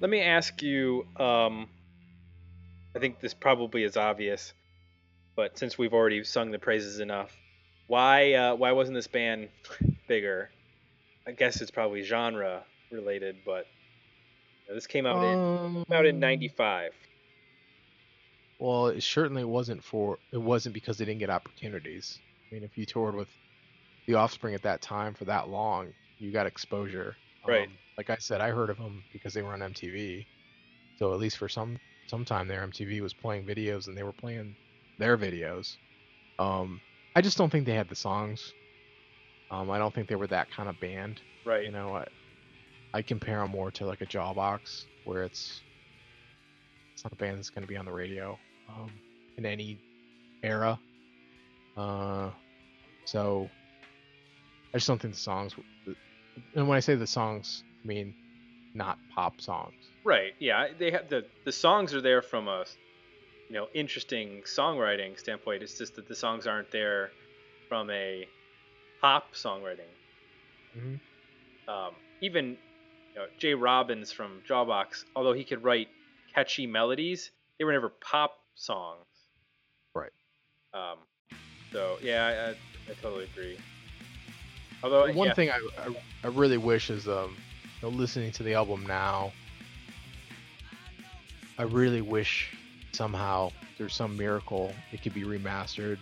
Let 0.00 0.10
me 0.10 0.20
ask 0.22 0.62
you. 0.62 1.06
Um, 1.18 1.68
I 2.94 2.98
think 2.98 3.20
this 3.20 3.34
probably 3.34 3.82
is 3.84 3.98
obvious, 3.98 4.54
but 5.34 5.58
since 5.58 5.76
we've 5.76 5.92
already 5.92 6.24
sung 6.24 6.50
the 6.50 6.58
praises 6.58 6.98
enough, 6.98 7.36
why 7.88 8.32
uh, 8.32 8.54
why 8.54 8.72
wasn't 8.72 8.94
this 8.94 9.06
band 9.06 9.48
bigger? 10.08 10.50
I 11.26 11.32
guess 11.32 11.60
it's 11.60 11.70
probably 11.70 12.02
genre 12.02 12.62
related, 12.90 13.36
but 13.44 13.66
you 14.66 14.72
know, 14.72 14.74
this 14.74 14.86
came 14.86 15.06
out 15.06 15.22
in 15.24 15.84
came 15.84 15.96
out 15.96 16.06
in 16.06 16.16
Um, 16.16 16.20
'95. 16.20 16.92
Well, 18.58 18.86
it 18.88 19.02
certainly 19.02 19.44
wasn't 19.44 19.84
for 19.84 20.18
it 20.32 20.38
wasn't 20.38 20.74
because 20.74 20.98
they 20.98 21.04
didn't 21.04 21.20
get 21.20 21.30
opportunities. 21.30 22.18
I 22.50 22.54
mean, 22.54 22.62
if 22.64 22.76
you 22.78 22.86
toured 22.86 23.14
with 23.14 23.28
the 24.06 24.14
Offspring 24.14 24.54
at 24.54 24.62
that 24.62 24.80
time 24.80 25.14
for 25.14 25.24
that 25.26 25.48
long, 25.48 25.92
you 26.18 26.32
got 26.32 26.46
exposure. 26.46 27.16
Right. 27.46 27.66
Um, 27.68 27.74
like 27.98 28.10
I 28.10 28.16
said, 28.18 28.40
I 28.40 28.50
heard 28.50 28.70
of 28.70 28.78
them 28.78 29.02
because 29.12 29.34
they 29.34 29.42
were 29.42 29.52
on 29.52 29.60
MTV. 29.60 30.26
So 30.98 31.12
at 31.12 31.18
least 31.18 31.38
for 31.38 31.48
some 31.48 31.78
some 32.06 32.24
time 32.24 32.48
there, 32.48 32.66
MTV 32.66 33.00
was 33.00 33.12
playing 33.12 33.44
videos 33.44 33.88
and 33.88 33.96
they 33.96 34.02
were 34.02 34.12
playing 34.12 34.56
their 34.98 35.18
videos. 35.18 35.76
Um, 36.38 36.80
I 37.14 37.20
just 37.20 37.36
don't 37.36 37.50
think 37.50 37.66
they 37.66 37.74
had 37.74 37.88
the 37.88 37.96
songs. 37.96 38.52
Um, 39.50 39.70
I 39.70 39.78
don't 39.78 39.94
think 39.94 40.08
they 40.08 40.16
were 40.16 40.26
that 40.28 40.50
kind 40.50 40.68
of 40.68 40.78
band. 40.80 41.20
Right. 41.44 41.64
You 41.64 41.72
know, 41.72 41.96
I, 41.96 42.06
I 42.96 43.02
compare 43.02 43.40
them 43.40 43.50
more 43.50 43.70
to 43.72 43.84
like 43.84 44.00
a 44.00 44.06
Jawbox, 44.06 44.86
where 45.04 45.22
it's 45.24 45.60
it's 46.94 47.04
not 47.04 47.12
a 47.12 47.16
band 47.16 47.36
that's 47.36 47.50
going 47.50 47.60
to 47.60 47.68
be 47.68 47.76
on 47.76 47.84
the 47.84 47.92
radio 47.92 48.40
um, 48.70 48.90
in 49.36 49.44
any 49.44 49.78
era. 50.42 50.80
Uh, 51.76 52.30
so 53.04 53.50
I 54.72 54.78
just 54.78 54.88
don't 54.88 54.98
think 54.98 55.12
the 55.12 55.20
songs. 55.20 55.54
And 56.54 56.66
when 56.66 56.78
I 56.78 56.80
say 56.80 56.94
the 56.94 57.06
songs, 57.06 57.64
I 57.84 57.86
mean 57.86 58.14
not 58.72 58.98
pop 59.14 59.42
songs. 59.42 59.74
Right. 60.02 60.32
Yeah. 60.40 60.68
They 60.78 60.90
have 60.90 61.10
the 61.10 61.26
the 61.44 61.52
songs 61.52 61.92
are 61.92 62.00
there 62.00 62.22
from 62.22 62.48
a 62.48 62.64
you 63.50 63.56
know 63.56 63.66
interesting 63.74 64.42
songwriting 64.46 65.18
standpoint. 65.18 65.62
It's 65.62 65.76
just 65.76 65.96
that 65.96 66.08
the 66.08 66.16
songs 66.16 66.46
aren't 66.46 66.70
there 66.70 67.10
from 67.68 67.90
a 67.90 68.26
pop 69.02 69.34
songwriting. 69.34 69.92
Mhm. 70.74 70.98
Um, 71.68 71.92
even 72.22 72.56
you 73.16 73.22
know, 73.22 73.28
Jay 73.38 73.54
Robbins 73.54 74.12
from 74.12 74.42
Jawbox, 74.48 75.04
although 75.14 75.32
he 75.32 75.44
could 75.44 75.64
write 75.64 75.88
catchy 76.34 76.66
melodies, 76.66 77.30
they 77.58 77.64
were 77.64 77.72
never 77.72 77.88
pop 77.88 78.34
songs. 78.54 79.06
Right. 79.94 80.10
Um, 80.74 80.98
so 81.72 81.96
yeah, 82.02 82.26
I, 82.26 82.50
I, 82.50 82.50
I 82.50 82.94
totally 83.00 83.24
agree. 83.24 83.56
Although 84.82 85.10
One 85.12 85.28
yeah, 85.28 85.34
thing 85.34 85.50
I, 85.50 85.66
I 85.78 85.96
I 86.24 86.28
really 86.28 86.58
wish 86.58 86.90
is 86.90 87.08
um 87.08 87.34
you 87.82 87.88
know, 87.90 87.96
listening 87.96 88.32
to 88.32 88.42
the 88.42 88.54
album 88.54 88.84
now. 88.86 89.32
I 91.58 91.62
really 91.62 92.02
wish 92.02 92.54
somehow 92.92 93.50
there's 93.78 93.94
some 93.94 94.14
miracle 94.14 94.72
it 94.92 95.02
could 95.02 95.14
be 95.14 95.24
remastered, 95.24 95.96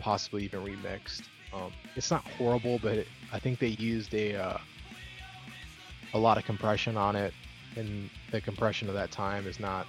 possibly 0.00 0.44
even 0.44 0.64
remixed. 0.64 1.22
Um, 1.54 1.72
it's 1.94 2.10
not 2.10 2.26
horrible, 2.36 2.80
but 2.82 2.98
it, 2.98 3.08
I 3.32 3.38
think 3.38 3.60
they 3.60 3.68
used 3.68 4.12
a 4.14 4.34
uh, 4.34 4.58
a 6.14 6.18
lot 6.18 6.38
of 6.38 6.44
compression 6.44 6.96
on 6.96 7.16
it, 7.16 7.32
and 7.76 8.10
the 8.30 8.40
compression 8.40 8.88
of 8.88 8.94
that 8.94 9.10
time 9.10 9.46
is 9.46 9.58
not 9.58 9.86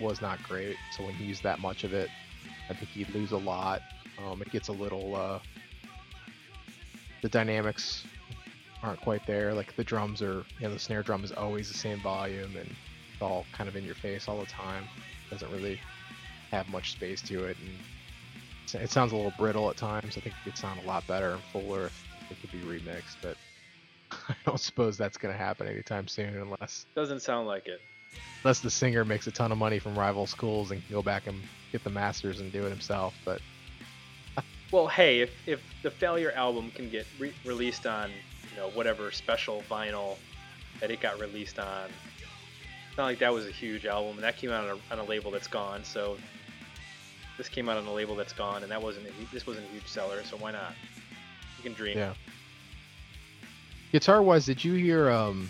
was 0.00 0.20
not 0.20 0.42
great. 0.42 0.76
So 0.96 1.04
when 1.04 1.14
he 1.14 1.24
used 1.24 1.42
that 1.42 1.60
much 1.60 1.84
of 1.84 1.92
it, 1.92 2.10
I 2.68 2.74
think 2.74 2.90
he'd 2.90 3.14
lose 3.14 3.32
a 3.32 3.36
lot. 3.36 3.82
Um, 4.24 4.42
it 4.42 4.50
gets 4.50 4.68
a 4.68 4.72
little 4.72 5.14
uh, 5.14 5.38
the 7.22 7.28
dynamics 7.28 8.04
aren't 8.82 9.00
quite 9.00 9.26
there. 9.26 9.54
Like 9.54 9.74
the 9.76 9.84
drums 9.84 10.20
are, 10.20 10.44
you 10.58 10.68
know, 10.68 10.72
the 10.74 10.78
snare 10.78 11.02
drum 11.02 11.24
is 11.24 11.32
always 11.32 11.68
the 11.68 11.78
same 11.78 11.98
volume 12.00 12.56
and 12.56 12.68
it's 13.12 13.22
all 13.22 13.46
kind 13.52 13.68
of 13.68 13.76
in 13.76 13.84
your 13.84 13.94
face 13.94 14.28
all 14.28 14.38
the 14.38 14.46
time. 14.46 14.84
Doesn't 15.30 15.50
really 15.50 15.80
have 16.50 16.68
much 16.70 16.92
space 16.92 17.22
to 17.22 17.44
it, 17.44 17.56
and 17.60 18.82
it 18.82 18.90
sounds 18.90 19.12
a 19.12 19.16
little 19.16 19.32
brittle 19.38 19.70
at 19.70 19.76
times. 19.76 20.16
I 20.16 20.20
think 20.20 20.34
it 20.36 20.44
could 20.44 20.58
sound 20.58 20.80
a 20.82 20.86
lot 20.86 21.06
better 21.06 21.32
and 21.32 21.42
fuller 21.44 21.86
if 21.86 22.30
it 22.30 22.40
could 22.40 22.52
be 22.52 22.58
remixed, 22.58 23.16
but 23.22 23.36
I 24.28 24.34
don't 24.46 24.60
suppose 24.60 24.96
that's 24.96 25.16
going 25.16 25.32
to 25.34 25.38
happen 25.38 25.66
anytime 25.66 26.08
soon 26.08 26.36
unless 26.36 26.86
Doesn't 26.94 27.20
sound 27.20 27.46
like 27.46 27.66
it. 27.66 27.80
unless 28.42 28.60
the 28.60 28.70
singer 28.70 29.04
makes 29.04 29.26
a 29.26 29.30
ton 29.30 29.52
of 29.52 29.58
money 29.58 29.78
from 29.78 29.98
rival 29.98 30.26
schools 30.26 30.70
and 30.70 30.84
can 30.86 30.94
go 30.94 31.02
back 31.02 31.26
and 31.26 31.40
get 31.72 31.84
the 31.84 31.90
masters 31.90 32.40
and 32.40 32.52
do 32.52 32.64
it 32.66 32.70
himself. 32.70 33.14
But 33.24 33.40
Well, 34.70 34.86
hey, 34.88 35.20
if, 35.20 35.30
if 35.46 35.60
the 35.82 35.90
Failure 35.90 36.32
album 36.32 36.70
can 36.74 36.88
get 36.90 37.06
re- 37.18 37.34
released 37.44 37.86
on, 37.86 38.10
you 38.10 38.56
know, 38.60 38.70
whatever 38.70 39.10
special 39.12 39.62
vinyl 39.70 40.16
that 40.80 40.90
it 40.90 41.00
got 41.00 41.20
released 41.20 41.58
on, 41.58 41.88
it's 42.88 42.96
not 42.98 43.04
like 43.04 43.18
that 43.18 43.32
was 43.32 43.46
a 43.46 43.50
huge 43.50 43.86
album, 43.86 44.14
and 44.14 44.22
that 44.24 44.36
came 44.36 44.50
out 44.50 44.64
on 44.68 44.78
a, 44.90 44.92
on 44.92 44.98
a 45.00 45.04
label 45.08 45.30
that's 45.30 45.48
gone. 45.48 45.82
So 45.84 46.16
this 47.36 47.48
came 47.48 47.68
out 47.68 47.76
on 47.76 47.86
a 47.86 47.92
label 47.92 48.14
that's 48.14 48.32
gone, 48.32 48.62
and 48.62 48.70
that 48.70 48.80
wasn't 48.82 49.06
a, 49.08 49.32
this 49.32 49.46
wasn't 49.46 49.66
a 49.68 49.72
huge 49.72 49.86
seller. 49.88 50.22
So 50.24 50.36
why 50.36 50.52
not? 50.52 50.72
You 51.58 51.62
can 51.64 51.72
dream. 51.72 51.98
yeah. 51.98 52.14
Guitar 53.94 54.22
wise, 54.22 54.44
did 54.44 54.64
you 54.64 54.74
hear 54.74 55.08
um 55.08 55.48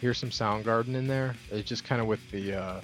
hear 0.00 0.14
some 0.14 0.30
Soundgarden 0.30 0.94
in 0.94 1.06
there? 1.06 1.34
It's 1.50 1.68
just 1.68 1.84
kind 1.84 2.00
of 2.00 2.06
with 2.06 2.30
the 2.30 2.54
uh 2.54 2.80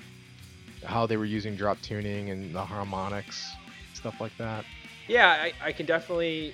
how 0.85 1.07
they 1.07 1.17
were 1.17 1.25
using 1.25 1.57
drop 1.57 1.81
tuning 1.81 2.29
and 2.29 2.55
the 2.55 2.63
harmonics, 2.63 3.57
stuff 3.95 4.21
like 4.21 4.37
that. 4.37 4.67
Yeah, 5.07 5.29
I, 5.29 5.55
I 5.65 5.73
can 5.73 5.87
definitely 5.87 6.53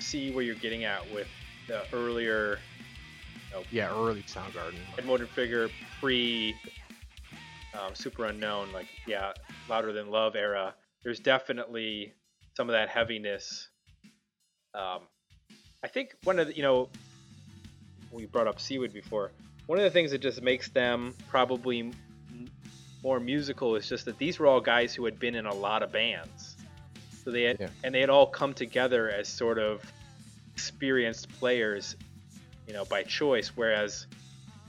see 0.00 0.32
where 0.32 0.44
you're 0.44 0.54
getting 0.54 0.84
at 0.84 1.10
with 1.10 1.28
the 1.66 1.82
earlier 1.94 2.58
Yeah, 3.70 3.88
early 3.88 4.22
Soundgarden. 4.24 4.80
Badmotorfinger 4.98 5.70
pre 5.98 6.54
um, 7.72 7.94
Superunknown, 7.94 8.70
like 8.74 8.88
yeah, 9.06 9.32
Louder 9.70 9.94
Than 9.94 10.10
Love 10.10 10.36
era. 10.36 10.74
There's 11.04 11.20
definitely 11.20 12.12
some 12.54 12.68
of 12.68 12.74
that 12.74 12.90
heaviness. 12.90 13.70
Um, 14.74 15.00
I 15.82 15.88
think 15.88 16.14
one 16.24 16.38
of 16.38 16.48
the, 16.48 16.56
you 16.56 16.62
know, 16.62 16.88
we 18.12 18.26
brought 18.26 18.46
up 18.46 18.60
Seaweed 18.60 18.92
before. 18.92 19.30
One 19.66 19.78
of 19.78 19.84
the 19.84 19.90
things 19.90 20.10
that 20.10 20.18
just 20.20 20.42
makes 20.42 20.68
them 20.68 21.14
probably 21.28 21.80
m- 21.80 21.94
more 23.02 23.20
musical 23.20 23.76
is 23.76 23.88
just 23.88 24.04
that 24.06 24.18
these 24.18 24.38
were 24.38 24.46
all 24.46 24.60
guys 24.60 24.94
who 24.94 25.04
had 25.04 25.18
been 25.18 25.34
in 25.34 25.46
a 25.46 25.54
lot 25.54 25.82
of 25.82 25.92
bands. 25.92 26.56
So 27.24 27.30
they 27.30 27.42
had, 27.44 27.60
Yeah. 27.60 27.68
and 27.84 27.94
they 27.94 28.00
had 28.00 28.10
all 28.10 28.26
come 28.26 28.52
together 28.52 29.08
as 29.10 29.28
sort 29.28 29.58
of 29.58 29.82
experienced 30.54 31.28
players, 31.38 31.96
you 32.66 32.74
know, 32.74 32.84
by 32.84 33.02
choice. 33.02 33.52
Whereas, 33.54 34.06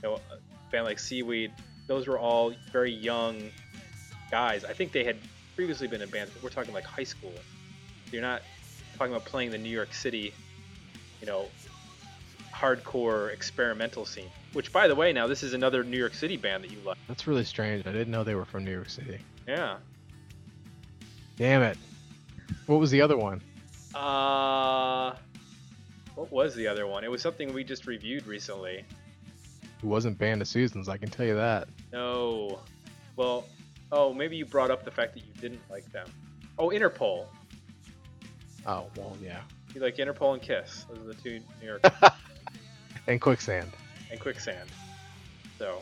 you 0.02 0.08
know, 0.08 0.14
a 0.30 0.70
band 0.70 0.84
like 0.84 0.98
Seaweed, 0.98 1.52
those 1.88 2.06
were 2.06 2.18
all 2.18 2.54
very 2.70 2.92
young 2.92 3.50
guys. 4.30 4.64
I 4.64 4.72
think 4.72 4.92
they 4.92 5.04
had 5.04 5.16
previously 5.56 5.88
been 5.88 6.00
in 6.00 6.08
bands, 6.08 6.32
but 6.32 6.42
we're 6.42 6.48
talking 6.50 6.72
like 6.72 6.84
high 6.84 7.04
school. 7.04 7.34
You're 8.10 8.22
not 8.22 8.42
talking 8.96 9.12
about 9.14 9.26
playing 9.26 9.50
the 9.50 9.58
New 9.58 9.68
York 9.70 9.92
City, 9.92 10.32
you 11.22 11.26
know, 11.26 11.46
hardcore 12.52 13.32
experimental 13.32 14.04
scene. 14.04 14.28
Which, 14.52 14.72
by 14.72 14.88
the 14.88 14.94
way, 14.94 15.12
now 15.12 15.26
this 15.28 15.42
is 15.42 15.54
another 15.54 15.84
New 15.84 15.96
York 15.96 16.14
City 16.14 16.36
band 16.36 16.64
that 16.64 16.70
you 16.70 16.78
like. 16.84 16.98
That's 17.08 17.26
really 17.26 17.44
strange. 17.44 17.86
I 17.86 17.92
didn't 17.92 18.10
know 18.10 18.24
they 18.24 18.34
were 18.34 18.44
from 18.44 18.64
New 18.64 18.72
York 18.72 18.90
City. 18.90 19.18
Yeah. 19.46 19.76
Damn 21.38 21.62
it. 21.62 21.78
What 22.66 22.80
was 22.80 22.90
the 22.90 23.00
other 23.00 23.16
one? 23.16 23.40
Uh, 23.94 25.14
what 26.16 26.30
was 26.30 26.54
the 26.54 26.66
other 26.66 26.86
one? 26.86 27.04
It 27.04 27.10
was 27.10 27.22
something 27.22 27.52
we 27.54 27.62
just 27.64 27.86
reviewed 27.86 28.26
recently. 28.26 28.84
It 29.82 29.84
wasn't 29.84 30.18
Band 30.18 30.42
of 30.42 30.48
Susans, 30.48 30.88
I 30.88 30.96
can 30.96 31.08
tell 31.08 31.26
you 31.26 31.36
that. 31.36 31.68
No. 31.92 32.60
Well, 33.16 33.46
oh, 33.92 34.12
maybe 34.12 34.36
you 34.36 34.44
brought 34.44 34.70
up 34.70 34.84
the 34.84 34.90
fact 34.90 35.14
that 35.14 35.20
you 35.20 35.32
didn't 35.40 35.62
like 35.70 35.90
them. 35.92 36.08
Oh, 36.58 36.68
Interpol. 36.68 37.26
Oh, 38.66 38.86
well, 38.96 39.16
yeah. 39.22 39.40
You 39.74 39.80
like 39.80 39.96
Interpol 39.96 40.34
and 40.34 40.42
Kiss. 40.42 40.84
Those 40.88 40.98
are 40.98 41.08
the 41.08 41.14
two 41.14 41.40
New 41.60 41.66
York 41.66 41.82
And 43.06 43.20
Quicksand. 43.20 43.70
and 44.10 44.20
Quicksand. 44.20 44.68
So, 45.58 45.78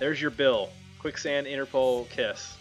there's 0.00 0.20
your 0.20 0.30
bill. 0.30 0.70
Quicksand, 0.98 1.46
Interpol, 1.46 2.08
Kiss. 2.10 2.56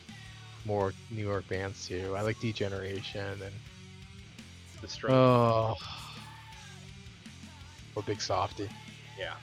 More 0.66 0.94
New 1.12 1.24
York 1.26 1.48
bands 1.48 1.88
too. 1.88 2.14
I 2.18 2.22
like 2.22 2.40
D 2.40 2.52
Generation 2.54 3.26
and 3.44 3.54
The 4.82 4.88
string. 4.88 5.14
oh, 5.14 5.76
a 7.98 8.02
big 8.04 8.22
softy. 8.22 8.70
yeah. 9.20 9.34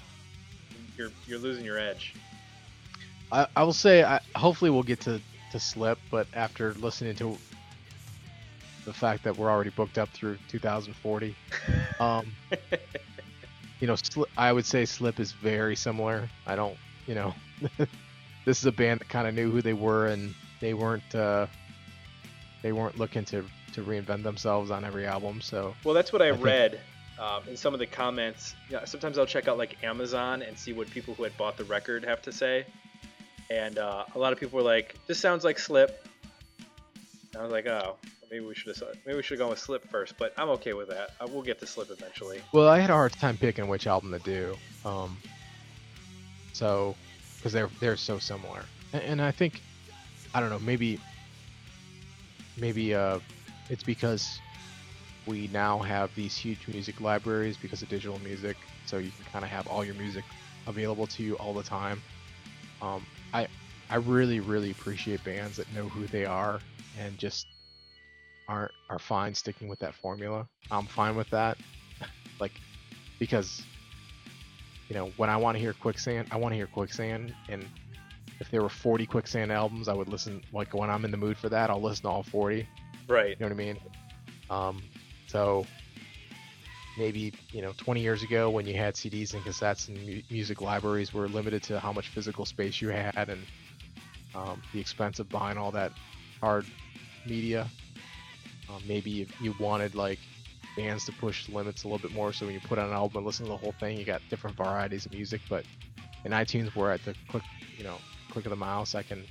You're 0.97 1.11
you're 1.27 1.39
losing 1.39 1.65
your 1.65 1.79
edge. 1.79 2.15
I, 3.31 3.47
I 3.57 3.63
will 3.65 3.73
say, 3.73 4.05
I, 4.05 4.21
hopefully 4.37 4.71
we'll 4.71 4.83
get 4.83 5.01
to, 5.01 5.21
to 5.53 5.59
Slip, 5.61 5.99
but 6.11 6.27
after 6.35 6.75
listening 6.75 7.15
to 7.17 7.39
the 8.85 8.93
fact 8.93 9.25
that 9.25 9.37
we're 9.37 9.51
already 9.51 9.71
booked 9.71 9.99
up 9.99 10.09
through 10.11 10.37
2040, 10.49 11.35
um, 12.01 12.27
you 13.81 13.87
know, 13.87 13.97
I 14.37 14.53
would 14.53 14.67
say 14.67 14.85
Slip 14.85 15.21
is 15.21 15.33
very 15.33 15.77
similar. 15.77 16.29
I 16.47 16.57
don't, 16.57 16.77
you 17.07 17.15
know, 17.15 17.35
this 18.45 18.59
is 18.59 18.67
a 18.67 18.73
band 18.73 19.01
that 19.01 19.09
kind 19.09 19.27
of 19.29 19.35
knew 19.35 19.51
who 19.51 19.63
they 19.63 19.73
were 19.75 20.07
and 20.09 20.35
they 20.61 20.75
weren't, 20.75 21.15
uh, 21.15 21.47
they 22.63 22.73
weren't 22.73 22.99
looking 22.99 23.25
to, 23.27 23.45
to 23.75 23.83
reinvent 23.83 24.23
themselves 24.23 24.71
on 24.71 24.85
every 24.85 25.07
album. 25.07 25.41
So 25.41 25.75
Well, 25.85 25.95
that's 25.95 26.13
what 26.13 26.23
I, 26.23 26.29
I 26.29 26.33
think- 26.33 26.45
read 26.45 26.81
um, 27.19 27.43
in 27.49 27.57
some 27.57 27.75
of 27.75 27.81
the 27.81 27.87
comments. 27.87 28.55
Yeah, 28.69 28.85
sometimes 28.85 29.19
I'll 29.19 29.27
check 29.27 29.47
out 29.49 29.59
like 29.59 29.83
Amazon 29.85 30.43
and 30.43 30.59
see 30.59 30.73
what 30.73 30.91
people 30.91 31.15
who 31.15 31.23
had 31.25 31.37
bought 31.37 31.57
the 31.57 31.65
record 31.65 32.05
have 32.05 32.23
to 32.23 32.33
say. 32.33 32.67
And 33.51 33.79
uh, 33.79 34.05
a 34.15 34.19
lot 34.19 34.33
of 34.33 34.41
people 34.41 34.57
were 34.57 34.65
like, 34.65 34.97
"This 35.07 35.19
sounds 35.19 35.45
like 35.45 35.59
Slip." 35.59 36.09
And 37.35 37.37
I 37.37 37.43
was 37.43 37.53
like, 37.53 37.67
"Oh, 37.67 37.97
maybe 38.33 38.47
we 38.47 38.55
should 38.55 38.75
have 38.75 38.97
maybe 39.05 39.17
we 39.17 39.23
should 39.23 39.39
have 39.39 39.45
gone 39.45 39.51
with 39.51 39.59
Slip 39.59 39.87
first, 39.91 40.17
But 40.19 40.33
I'm 40.39 40.49
okay 40.51 40.73
with 40.73 40.89
that. 40.89 41.11
Uh, 41.21 41.29
we'll 41.31 41.43
get 41.43 41.61
to 41.61 41.67
Slip 41.67 41.91
eventually. 41.91 42.41
Well, 42.53 42.69
I 42.69 42.81
had 42.81 42.91
a 42.91 42.95
hard 42.95 43.13
time 43.13 43.37
picking 43.37 43.69
which 43.69 43.87
album 43.87 44.11
to 44.13 44.19
do. 44.21 44.57
Um, 44.85 45.19
so, 46.55 46.97
because 47.37 47.53
they're 47.53 47.71
they're 47.79 47.97
so 47.97 48.19
similar, 48.19 48.65
and, 48.93 49.03
and 49.03 49.23
I 49.23 49.31
think, 49.31 49.61
I 50.35 50.41
don't 50.41 50.51
know, 50.51 50.59
maybe, 50.61 50.99
maybe 52.59 52.95
uh, 52.95 53.21
it's 53.69 53.85
because 53.85 54.41
we 55.27 55.49
now 55.53 55.79
have 55.79 56.13
these 56.15 56.37
huge 56.37 56.67
music 56.69 57.01
libraries 57.01 57.57
because 57.57 57.83
of 57.83 57.89
digital 57.91 58.19
music, 58.21 58.57
so 58.87 58.97
you 58.99 59.11
can 59.11 59.25
kind 59.31 59.45
of 59.45 59.51
have 59.51 59.67
all 59.69 59.85
your 59.85 59.95
music 59.95 60.25
available 60.67 61.07
to 61.09 61.23
you 61.23 61.35
all 61.35 61.53
the 61.53 61.63
time. 61.63 62.01
Um, 62.81 63.05
I 63.35 63.47
I 63.91 63.97
really 63.97 64.41
really 64.41 64.71
appreciate 64.71 65.23
bands 65.23 65.59
that 65.59 65.73
know 65.75 65.87
who 65.87 66.07
they 66.07 66.25
are 66.25 66.61
and 66.99 67.17
just 67.19 67.47
aren't 68.49 68.73
are 68.89 68.99
fine 68.99 69.35
sticking 69.35 69.69
with 69.69 69.79
that 69.81 69.95
formula. 69.95 70.49
I'm 70.71 70.87
fine 70.87 71.17
with 71.17 71.31
that. 71.31 71.59
like 72.41 72.53
because 73.19 73.63
you 74.89 74.95
know, 74.95 75.11
when 75.17 75.31
I 75.31 75.37
want 75.37 75.57
to 75.57 75.61
hear 75.61 75.73
Quicksand, 75.73 76.29
I 76.31 76.37
want 76.37 76.53
to 76.53 76.57
hear 76.57 76.67
Quicksand 76.67 77.35
and 77.49 77.65
if 78.41 78.51
there 78.51 78.63
were 78.63 78.69
40 78.69 79.07
Quicksand 79.07 79.53
albums, 79.53 79.89
I 79.89 79.95
would 79.95 80.09
listen 80.09 80.43
like 80.53 80.75
when 80.75 80.91
I'm 80.91 81.05
in 81.05 81.11
the 81.11 81.17
mood 81.17 81.39
for 81.39 81.49
that, 81.49 81.71
I'll 81.71 81.81
listen 81.81 82.03
to 82.03 82.09
all 82.09 82.23
40. 82.23 82.69
Right. 83.09 83.29
You 83.31 83.37
know 83.39 83.47
what 83.47 83.53
I 83.53 83.55
mean? 83.55 83.79
Um, 84.51 84.83
so 85.29 85.65
maybe 86.99 87.33
you 87.53 87.63
know 87.63 87.73
20 87.79 88.01
years 88.01 88.23
ago 88.23 88.51
when 88.51 88.67
you 88.67 88.75
had 88.75 88.95
CDs 88.95 89.33
and 89.33 89.43
cassettes 89.43 89.89
and 89.89 89.99
mu- 90.07 90.21
music 90.31 90.61
libraries 90.61 91.15
were 91.15 91.29
limited 91.29 91.63
to 91.63 91.81
how 91.81 91.93
much 91.93 92.09
physical 92.09 92.45
space 92.45 92.83
you 92.83 92.89
had 92.89 93.29
and 93.31 93.41
um, 94.35 94.61
the 94.73 94.81
expense 94.81 95.19
of 95.19 95.29
buying 95.29 95.57
all 95.57 95.71
that 95.71 95.93
hard 96.41 96.67
media. 97.27 97.67
Um, 98.73 98.83
maybe 98.87 99.27
you 99.41 99.55
wanted 99.59 99.95
like 99.95 100.19
bands 100.77 101.05
to 101.07 101.13
push 101.13 101.49
limits 101.49 101.85
a 101.85 101.89
little 101.89 102.07
bit 102.07 102.15
more, 102.17 102.33
so 102.33 102.47
when 102.47 102.55
you 102.55 102.61
put 102.61 102.79
on 102.79 102.89
an 102.89 102.95
album 102.95 103.19
and 103.19 103.27
listen 103.27 103.47
to 103.47 103.53
the 103.53 103.57
whole 103.57 103.75
thing, 103.79 103.99
you 103.99 104.05
got 104.05 104.23
different 104.31 104.57
varieties 104.57 105.07
of 105.07 105.13
music. 105.13 105.41
But 105.49 105.65
in 106.25 106.33
iTunes, 106.33 106.75
where 106.75 106.93
at 106.93 107.05
the 107.05 107.15
click, 107.29 107.43
you 107.77 107.85
know, 107.85 107.97
click 108.31 108.47
of 108.47 108.51
the 108.51 108.57
mouse, 108.57 108.95
I 108.95 109.03
can 109.03 109.25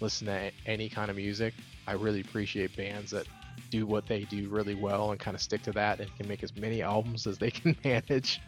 listen 0.00 0.26
to 0.26 0.50
any 0.66 0.88
kind 0.88 1.10
of 1.10 1.16
music. 1.16 1.54
I 1.86 1.92
really 1.92 2.20
appreciate 2.20 2.76
bands 2.76 3.10
that 3.10 3.26
do 3.70 3.86
what 3.86 4.06
they 4.06 4.24
do 4.24 4.48
really 4.48 4.74
well 4.74 5.10
and 5.10 5.20
kind 5.20 5.34
of 5.34 5.40
stick 5.40 5.62
to 5.62 5.72
that 5.72 6.00
and 6.00 6.14
can 6.16 6.28
make 6.28 6.42
as 6.42 6.54
many 6.56 6.82
albums 6.82 7.26
as 7.26 7.38
they 7.38 7.50
can 7.50 7.76
manage 7.84 8.40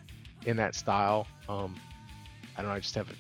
in 0.47 0.57
that 0.57 0.75
style. 0.75 1.27
Um, 1.49 1.77
I 2.57 2.63
don't 2.63 2.71
know. 2.71 2.77
I 2.77 2.81
just 2.81 2.95
have 2.95 3.09
a, 3.11 3.15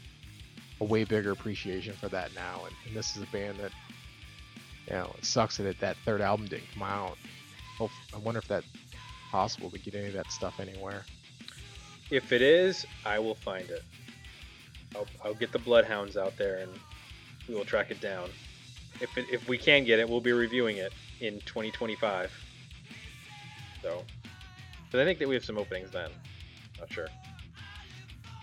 a 0.80 0.84
way 0.84 1.05
bigger 1.05 1.30
appreciation 1.30 1.94
for 1.94 2.09
that 2.09 2.34
now. 2.34 2.62
And, 2.66 2.74
and 2.86 2.96
this 2.96 3.16
is 3.16 3.22
a 3.22 3.26
band 3.26 3.59
that, 3.59 3.72
you 4.93 4.99
know, 4.99 5.11
it 5.16 5.24
sucks 5.24 5.57
that 5.57 5.80
that 5.80 5.97
third 6.05 6.20
album 6.20 6.47
didn't 6.47 6.70
come 6.74 6.82
out. 6.82 7.16
Hope, 7.78 7.90
I 8.14 8.18
wonder 8.18 8.38
if 8.38 8.47
that's 8.47 8.66
possible 9.30 9.70
to 9.70 9.78
get 9.78 9.95
any 9.95 10.09
of 10.09 10.12
that 10.12 10.30
stuff 10.30 10.61
anywhere. 10.61 11.05
If 12.11 12.30
it 12.30 12.43
is, 12.43 12.84
I 13.07 13.18
will 13.18 13.34
find 13.34 13.68
it. 13.70 13.82
I'll, 14.95 15.07
I'll 15.24 15.34
get 15.34 15.51
the 15.51 15.59
bloodhounds 15.59 16.18
out 16.18 16.36
there 16.36 16.59
and 16.59 16.70
we 17.49 17.55
will 17.55 17.64
track 17.64 17.90
it 17.90 18.03
down. 18.03 18.28
If 19.01 19.16
it, 19.16 19.24
if 19.32 19.49
we 19.49 19.57
can 19.57 19.84
get 19.84 19.99
it, 19.99 20.07
we'll 20.07 20.20
be 20.20 20.32
reviewing 20.32 20.76
it 20.76 20.93
in 21.20 21.40
2025. 21.40 22.30
So, 23.80 24.05
but 24.90 25.01
I 25.01 25.05
think 25.05 25.18
that 25.18 25.26
we 25.26 25.34
have 25.34 25.45
some 25.45 25.57
openings 25.57 25.90
then. 25.90 26.11
Not 26.78 26.93
sure. 26.93 27.09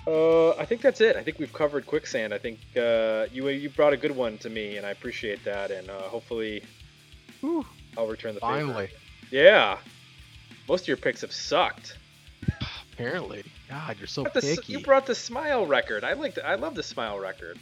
Uh, 0.07 0.51
I 0.51 0.65
think 0.65 0.81
that's 0.81 1.01
it. 1.01 1.15
I 1.15 1.23
think 1.23 1.39
we've 1.39 1.53
covered 1.53 1.85
quicksand. 1.85 2.33
I 2.33 2.37
think 2.39 2.59
uh, 2.77 3.27
you 3.31 3.47
you 3.49 3.69
brought 3.69 3.93
a 3.93 3.97
good 3.97 4.15
one 4.15 4.37
to 4.39 4.49
me, 4.49 4.77
and 4.77 4.85
I 4.85 4.91
appreciate 4.91 5.43
that. 5.45 5.71
And 5.71 5.89
uh, 5.89 5.99
hopefully, 6.03 6.63
Whew, 7.41 7.65
I'll 7.97 8.07
return 8.07 8.33
the 8.35 8.39
favor. 8.41 8.53
finally. 8.53 8.89
Yeah. 9.31 9.77
Most 10.67 10.83
of 10.83 10.87
your 10.87 10.97
picks 10.97 11.21
have 11.21 11.31
sucked. 11.31 11.97
Apparently. 12.93 13.43
God, 13.69 13.97
you're 13.97 14.07
so 14.07 14.23
But 14.23 14.33
the 14.33 14.41
picky. 14.41 14.73
you 14.73 14.79
brought 14.79 15.05
the 15.05 15.15
smile 15.15 15.65
record. 15.65 16.03
I 16.03 16.13
liked. 16.13 16.39
I 16.43 16.55
love 16.55 16.75
the 16.75 16.83
smile 16.83 17.19
record. 17.19 17.57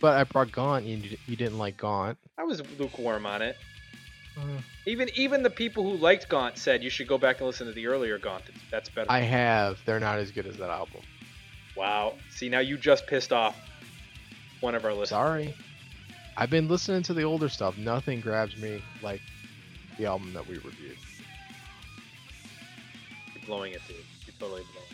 But 0.00 0.16
I 0.16 0.24
brought 0.24 0.50
Gaunt. 0.52 0.86
and 0.86 1.04
You, 1.04 1.16
you 1.26 1.36
didn't 1.36 1.58
like 1.58 1.76
Gaunt. 1.76 2.16
I 2.38 2.44
was 2.44 2.62
lukewarm 2.78 3.26
on 3.26 3.42
it. 3.42 3.56
Uh, 4.38 4.42
Even 4.86 5.10
even 5.16 5.42
the 5.42 5.50
people 5.50 5.82
who 5.82 5.96
liked 5.96 6.28
Gaunt 6.28 6.56
said 6.56 6.82
you 6.82 6.88
should 6.90 7.08
go 7.08 7.18
back 7.18 7.38
and 7.38 7.46
listen 7.46 7.66
to 7.66 7.72
the 7.72 7.86
earlier 7.88 8.16
Gaunt. 8.18 8.44
That's 8.70 8.88
better. 8.88 9.10
I 9.10 9.20
have. 9.20 9.78
They're 9.84 10.00
not 10.00 10.18
as 10.18 10.30
good 10.30 10.46
as 10.46 10.56
that 10.58 10.70
album. 10.70 11.02
Wow. 11.80 12.12
See 12.28 12.50
now 12.50 12.58
you 12.58 12.76
just 12.76 13.06
pissed 13.06 13.32
off 13.32 13.56
one 14.60 14.74
of 14.74 14.84
our 14.84 14.92
listeners. 14.92 15.08
Sorry. 15.08 15.54
I've 16.36 16.50
been 16.50 16.68
listening 16.68 17.02
to 17.04 17.14
the 17.14 17.22
older 17.22 17.48
stuff. 17.48 17.76
Nothing 17.78 18.20
grabs 18.20 18.56
me 18.58 18.82
like 19.02 19.20
the 19.98 20.06
album 20.06 20.32
that 20.34 20.46
we 20.46 20.56
reviewed. 20.56 20.98
You're 23.34 23.44
blowing 23.46 23.72
it, 23.72 23.80
dude. 23.88 23.96
You're 24.26 24.34
totally 24.38 24.62
blowing. 24.72 24.86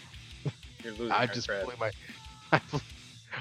it. 0.45 0.53
You're 0.85 0.93
losing. 0.93 1.11
I 1.11 1.27
just 1.27 1.49
cred. 1.49 1.65
blew 1.65 1.75
my. 1.79 1.91
I 2.53 2.61
blew, 2.71 2.81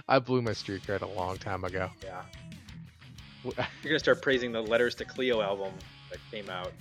I 0.10 0.20
blew 0.20 0.42
my 0.42 0.54
streak 0.54 0.84
cred 0.84 1.02
a 1.02 1.08
long 1.08 1.38
time 1.38 1.64
ago. 1.64 1.90
Yeah. 2.04 2.22
You're 3.44 3.54
gonna 3.84 4.00
start 4.00 4.24
praising 4.24 4.52
the 4.52 4.62
Letters 4.62 4.96
to 4.96 5.06
Cleo 5.06 5.42
album 5.42 5.72
that 6.10 6.20
came 6.32 6.50
out. 6.50 6.74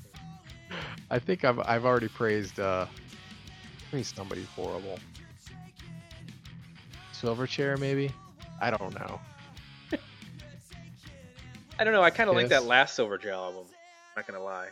I 1.10 1.18
think 1.18 1.44
I've 1.44 1.58
I've 1.60 1.84
already 1.84 2.08
praised 2.08 2.58
uh 2.58 2.86
praised 3.90 4.16
somebody 4.16 4.44
horrible. 4.56 4.98
Silverchair 7.24 7.78
maybe? 7.78 8.10
I 8.60 8.70
don't 8.70 8.94
know. 8.94 9.20
I 11.78 11.82
don't 11.82 11.92
know. 11.92 12.02
I 12.02 12.10
kind 12.10 12.30
of 12.30 12.36
like 12.36 12.48
that 12.48 12.64
last 12.66 12.98
Silverchair 12.98 13.32
album. 13.32 13.64
Not 14.16 14.26
gonna 14.26 14.42
lie. 14.42 14.68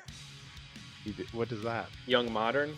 What 1.33 1.51
is 1.51 1.63
that? 1.63 1.89
Young 2.07 2.33
Modern. 2.33 2.75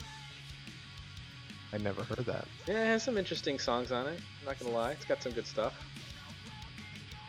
I 1.73 1.79
never 1.79 2.05
heard 2.05 2.25
that. 2.25 2.47
Yeah, 2.67 2.85
it 2.85 2.87
has 2.87 3.03
some 3.03 3.19
interesting 3.19 3.59
songs 3.59 3.91
on 3.93 4.07
it. 4.07 4.19
I'm 4.41 4.47
not 4.47 4.59
gonna 4.59 4.73
lie. 4.75 4.93
It's 4.93 5.05
got 5.05 5.23
some 5.23 5.33
good 5.33 5.47
stuff. 5.47 5.75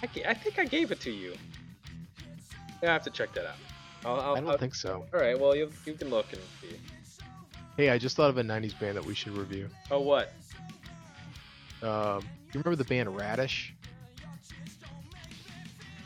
I, 0.04 0.08
I 0.30 0.34
think 0.36 0.60
I 0.60 0.66
gave 0.66 0.92
it 0.92 1.02
to 1.02 1.12
you. 1.12 1.34
Yeah, 2.84 2.92
I 2.92 2.94
have 2.94 3.04
to 3.04 3.10
check 3.10 3.34
that 3.34 3.46
out. 3.46 3.56
I'll, 4.06 4.20
I'll, 4.22 4.36
I 4.36 4.40
don't 4.40 4.50
I'll- 4.52 4.58
think 4.58 4.76
so. 4.76 5.04
All 5.14 5.20
right. 5.20 5.38
Well, 5.38 5.56
you 5.56 5.72
you 5.86 5.96
can 5.96 6.10
look 6.10 6.32
and 6.32 6.42
see. 6.62 6.78
Hey, 7.76 7.90
I 7.90 7.98
just 7.98 8.16
thought 8.16 8.30
of 8.30 8.38
a 8.38 8.44
'90s 8.44 8.80
band 8.80 8.96
that 8.96 9.04
we 9.06 9.16
should 9.16 9.34
review. 9.36 9.68
Oh, 9.92 10.00
what? 10.00 10.32
Um, 11.82 12.24
you 12.56 12.62
remember 12.64 12.82
the 12.82 12.88
band 12.88 13.16
Radish? 13.18 13.74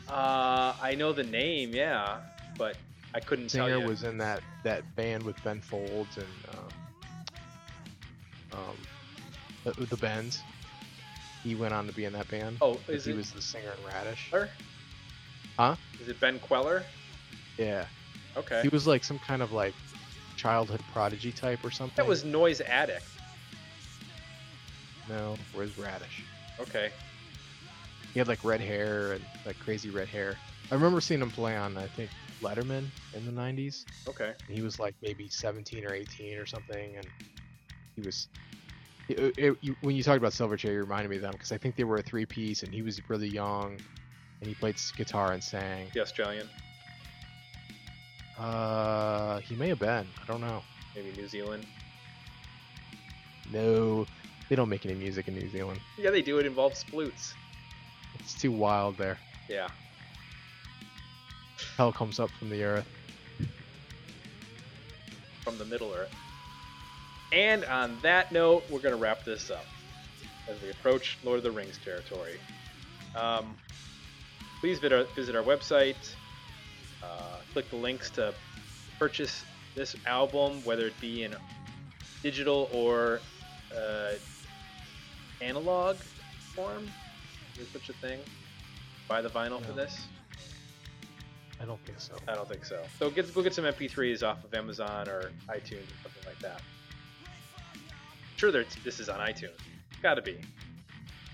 Uh, 0.08 0.74
I 0.82 0.96
know 0.96 1.12
the 1.12 1.22
name, 1.22 1.72
yeah, 1.72 2.18
but 2.58 2.76
I 3.14 3.20
couldn't 3.20 3.48
tell 3.48 3.66
Singer 3.68 3.78
you. 3.78 3.86
was 3.86 4.02
in 4.02 4.18
that 4.18 4.42
that 4.64 4.82
band 4.96 5.22
with 5.22 5.40
Ben 5.44 5.60
Folds 5.60 6.16
and 6.16 6.26
um, 8.52 8.58
um, 8.58 8.76
the, 9.76 9.86
the 9.86 9.96
Bens. 9.96 10.42
He 11.44 11.54
went 11.54 11.72
on 11.72 11.86
to 11.86 11.92
be 11.92 12.04
in 12.04 12.12
that 12.14 12.28
band. 12.28 12.58
oh, 12.60 12.78
is 12.88 13.04
he 13.04 13.12
it 13.12 13.16
was 13.16 13.30
the 13.30 13.40
singer 13.40 13.72
in 13.80 13.86
Radish. 13.94 14.26
Kweller? 14.30 14.50
Huh? 15.56 15.76
Is 16.02 16.08
it 16.08 16.18
Ben 16.18 16.38
Kweller? 16.40 16.82
Yeah, 17.56 17.84
Okay. 18.36 18.62
he 18.62 18.68
was 18.68 18.86
like 18.88 19.04
some 19.04 19.18
kind 19.20 19.42
of 19.42 19.52
like 19.52 19.74
childhood 20.36 20.80
prodigy 20.92 21.30
type 21.30 21.64
or 21.64 21.70
something. 21.70 21.94
That 21.96 22.06
was 22.08 22.24
Noise 22.24 22.60
Addict. 22.62 23.04
no. 25.08 25.36
Where's 25.54 25.78
Radish? 25.78 26.24
Okay. 26.60 26.90
He 28.12 28.18
had 28.18 28.28
like 28.28 28.44
red 28.44 28.60
hair 28.60 29.12
and 29.12 29.24
like 29.46 29.58
crazy 29.58 29.90
red 29.90 30.08
hair. 30.08 30.36
I 30.70 30.74
remember 30.74 31.00
seeing 31.00 31.20
him 31.20 31.30
play 31.30 31.56
on 31.56 31.76
I 31.76 31.86
think 31.88 32.10
Letterman 32.42 32.86
in 33.14 33.24
the 33.24 33.32
'90s. 33.32 33.84
Okay. 34.08 34.32
and 34.46 34.56
he 34.56 34.62
was 34.62 34.78
like 34.78 34.94
maybe 35.02 35.28
17 35.28 35.84
or 35.84 35.94
18 35.94 36.38
or 36.38 36.46
something 36.46 36.96
and 36.96 37.06
he 37.96 38.02
was 38.02 38.28
it, 39.08 39.34
it, 39.36 39.56
you, 39.60 39.76
when 39.80 39.96
you 39.96 40.04
talked 40.04 40.18
about 40.18 40.30
Silverchair, 40.32 40.72
you 40.72 40.78
reminded 40.80 41.08
me 41.08 41.16
of 41.16 41.22
them 41.22 41.32
because 41.32 41.50
I 41.50 41.58
think 41.58 41.74
they 41.74 41.82
were 41.82 41.96
a 41.96 42.02
three 42.02 42.26
piece 42.26 42.62
and 42.62 42.72
he 42.72 42.82
was 42.82 43.00
really 43.08 43.28
young 43.28 43.76
and 44.40 44.48
he 44.48 44.54
played 44.54 44.76
guitar 44.96 45.32
and 45.32 45.42
sang. 45.42 45.90
The 45.92 46.00
Australian, 46.00 46.48
Uh, 48.38 49.38
he 49.40 49.54
may 49.56 49.68
have 49.68 49.78
been. 49.80 50.06
I 50.22 50.26
don't 50.26 50.40
know. 50.40 50.62
maybe 50.94 51.10
New 51.12 51.26
Zealand. 51.28 51.66
No, 53.52 54.06
they 54.50 54.56
don't 54.56 54.68
make 54.68 54.84
any 54.84 54.94
music 54.94 55.28
in 55.28 55.34
New 55.34 55.48
Zealand. 55.48 55.80
Yeah, 55.96 56.10
they 56.10 56.22
do. 56.22 56.38
It 56.38 56.44
involves 56.44 56.84
sploots. 56.84 57.32
It's 58.18 58.34
too 58.34 58.50
wild 58.50 58.98
there. 58.98 59.16
Yeah. 59.48 59.68
Hell 61.76 61.92
comes 61.92 62.18
up 62.18 62.30
from 62.30 62.50
the 62.50 62.64
earth. 62.64 62.86
from 65.42 65.56
the 65.56 65.64
Middle 65.64 65.92
Earth. 65.94 66.12
And 67.32 67.64
on 67.64 67.96
that 68.02 68.32
note, 68.32 68.64
we're 68.68 68.80
going 68.80 68.94
to 68.94 69.00
wrap 69.00 69.24
this 69.24 69.50
up 69.50 69.64
as 70.48 70.60
we 70.62 70.70
approach 70.70 71.16
Lord 71.24 71.38
of 71.38 71.44
the 71.44 71.50
Rings 71.50 71.78
territory. 71.84 72.38
Um, 73.16 73.56
please 74.60 74.78
visit 74.80 74.92
our, 74.92 75.04
visit 75.14 75.36
our 75.36 75.42
website, 75.42 75.96
uh, 77.02 77.36
click 77.52 77.70
the 77.70 77.76
links 77.76 78.10
to 78.10 78.34
purchase 78.98 79.44
this 79.74 79.94
album, 80.06 80.62
whether 80.64 80.86
it 80.86 81.00
be 81.00 81.22
in 81.22 81.34
digital 82.22 82.68
or 82.72 83.20
uh, 83.74 84.12
analog 85.40 85.96
form. 86.54 86.88
Is 87.58 87.68
such 87.68 87.88
a 87.88 87.92
thing? 87.94 88.20
Buy 89.08 89.20
the 89.20 89.28
vinyl 89.28 89.64
for 89.64 89.72
this? 89.72 90.06
I 91.60 91.66
don't 91.66 91.84
think 91.84 92.00
so. 92.00 92.14
I 92.26 92.34
don't 92.34 92.48
think 92.48 92.64
so. 92.64 92.82
So 92.98 93.10
get 93.10 93.32
go 93.34 93.42
get 93.42 93.54
some 93.54 93.64
MP3s 93.64 94.22
off 94.22 94.44
of 94.44 94.54
Amazon 94.54 95.08
or 95.08 95.30
iTunes 95.48 95.90
or 95.90 95.98
something 96.02 96.24
like 96.26 96.38
that. 96.40 96.62
Sure, 98.36 98.50
there's 98.50 98.74
this 98.82 99.00
is 99.00 99.08
on 99.08 99.20
iTunes. 99.20 99.58
Got 100.02 100.14
to 100.14 100.22
be. 100.22 100.38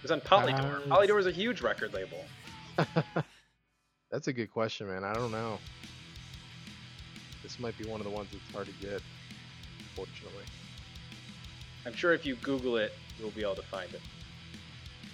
It's 0.02 0.10
on 0.10 0.20
Polydor. 0.20 0.90
Uh, 0.90 0.96
Polydor 0.96 1.20
is 1.20 1.26
a 1.26 1.30
huge 1.30 1.60
record 1.60 1.94
label. 1.94 2.24
That's 4.10 4.28
a 4.28 4.32
good 4.32 4.50
question, 4.50 4.88
man. 4.88 5.04
I 5.04 5.14
don't 5.14 5.30
know. 5.30 5.58
This 7.42 7.60
might 7.60 7.78
be 7.78 7.84
one 7.84 8.00
of 8.00 8.04
the 8.04 8.12
ones 8.12 8.28
that's 8.32 8.52
hard 8.52 8.66
to 8.66 8.72
get, 8.84 9.00
fortunately. 9.94 10.42
I'm 11.84 11.94
sure 11.94 12.12
if 12.12 12.26
you 12.26 12.34
Google 12.36 12.76
it, 12.76 12.92
you'll 13.18 13.30
be 13.30 13.42
able 13.42 13.54
to 13.56 13.62
find 13.62 13.92
it. 13.92 14.00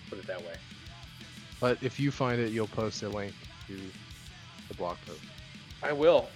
Put 0.09 0.19
it 0.19 0.27
that 0.27 0.41
way. 0.41 0.55
But 1.61 1.79
if 1.83 2.01
you 2.01 2.11
find 2.11 2.41
it, 2.41 2.51
you'll 2.51 2.67
post 2.67 3.03
a 3.03 3.09
link 3.09 3.35
to 3.69 3.81
the 4.69 4.75
blog 4.75 4.97
post. 5.07 5.21
I 5.83 5.93
will. 5.93 6.29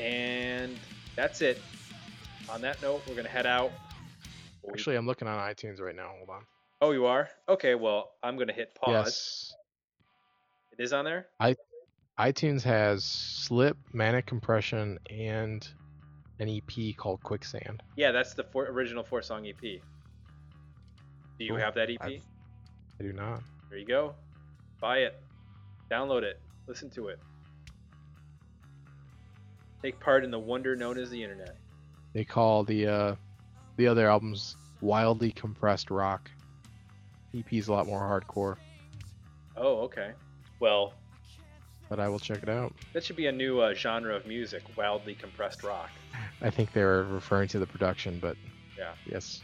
And 0.00 0.76
that's 1.14 1.40
it. 1.40 1.60
On 2.50 2.60
that 2.60 2.80
note, 2.82 3.02
we're 3.08 3.14
gonna 3.14 3.28
head 3.28 3.46
out. 3.46 3.72
Actually, 4.68 4.96
I'm 4.96 5.06
looking 5.06 5.28
on 5.28 5.38
iTunes 5.38 5.80
right 5.80 5.94
now. 5.94 6.10
Hold 6.16 6.30
on. 6.30 6.42
oh, 6.80 6.90
you 6.90 7.06
are? 7.06 7.28
Okay. 7.48 7.74
Well, 7.74 8.12
I'm 8.22 8.36
gonna 8.36 8.52
hit 8.52 8.74
pause. 8.74 8.92
Yes. 8.92 9.54
It 10.78 10.82
is 10.82 10.92
on 10.92 11.04
there. 11.04 11.26
I 11.40 11.56
iTunes 12.18 12.62
has 12.62 13.04
Slip, 13.04 13.76
Manic 13.92 14.26
Compression, 14.26 14.98
and 15.10 15.66
an 16.38 16.48
EP 16.48 16.94
called 16.96 17.22
Quicksand. 17.22 17.82
Yeah, 17.96 18.12
that's 18.12 18.34
the 18.34 18.44
four, 18.44 18.66
original 18.66 19.02
four 19.02 19.22
song 19.22 19.46
EP. 19.46 19.60
Do 19.60 19.68
you 21.38 21.48
Cool. 21.50 21.56
have 21.58 21.74
that 21.74 21.90
EP? 21.90 21.98
I've- 22.00 22.22
I 22.98 23.02
do 23.02 23.12
not. 23.12 23.42
There 23.68 23.78
you 23.78 23.86
go. 23.86 24.14
Buy 24.80 24.98
it. 24.98 25.20
Download 25.90 26.22
it. 26.22 26.40
Listen 26.66 26.88
to 26.90 27.08
it. 27.08 27.18
Take 29.82 30.00
part 30.00 30.24
in 30.24 30.30
the 30.30 30.38
wonder 30.38 30.74
known 30.74 30.98
as 30.98 31.10
the 31.10 31.22
internet. 31.22 31.56
They 32.12 32.24
call 32.24 32.64
the 32.64 32.86
uh, 32.86 33.14
the 33.76 33.86
other 33.86 34.08
albums 34.08 34.56
wildly 34.80 35.30
compressed 35.32 35.90
rock. 35.90 36.30
EP's 37.34 37.68
a 37.68 37.72
lot 37.72 37.86
more 37.86 38.00
hardcore, 38.00 38.56
Oh, 39.56 39.80
okay. 39.82 40.12
Well, 40.58 40.94
but 41.90 42.00
I 42.00 42.08
will 42.08 42.18
check 42.18 42.42
it 42.42 42.48
out. 42.48 42.72
that 42.94 43.04
should 43.04 43.16
be 43.16 43.26
a 43.26 43.32
new 43.32 43.60
uh, 43.60 43.74
genre 43.74 44.16
of 44.16 44.26
music 44.26 44.62
wildly 44.76 45.14
compressed 45.14 45.62
rock. 45.62 45.90
I 46.42 46.50
think 46.50 46.72
they 46.72 46.84
were 46.84 47.04
referring 47.04 47.48
to 47.48 47.58
the 47.58 47.66
production, 47.66 48.18
but 48.20 48.36
Yeah. 48.76 48.92
yes. 49.06 49.40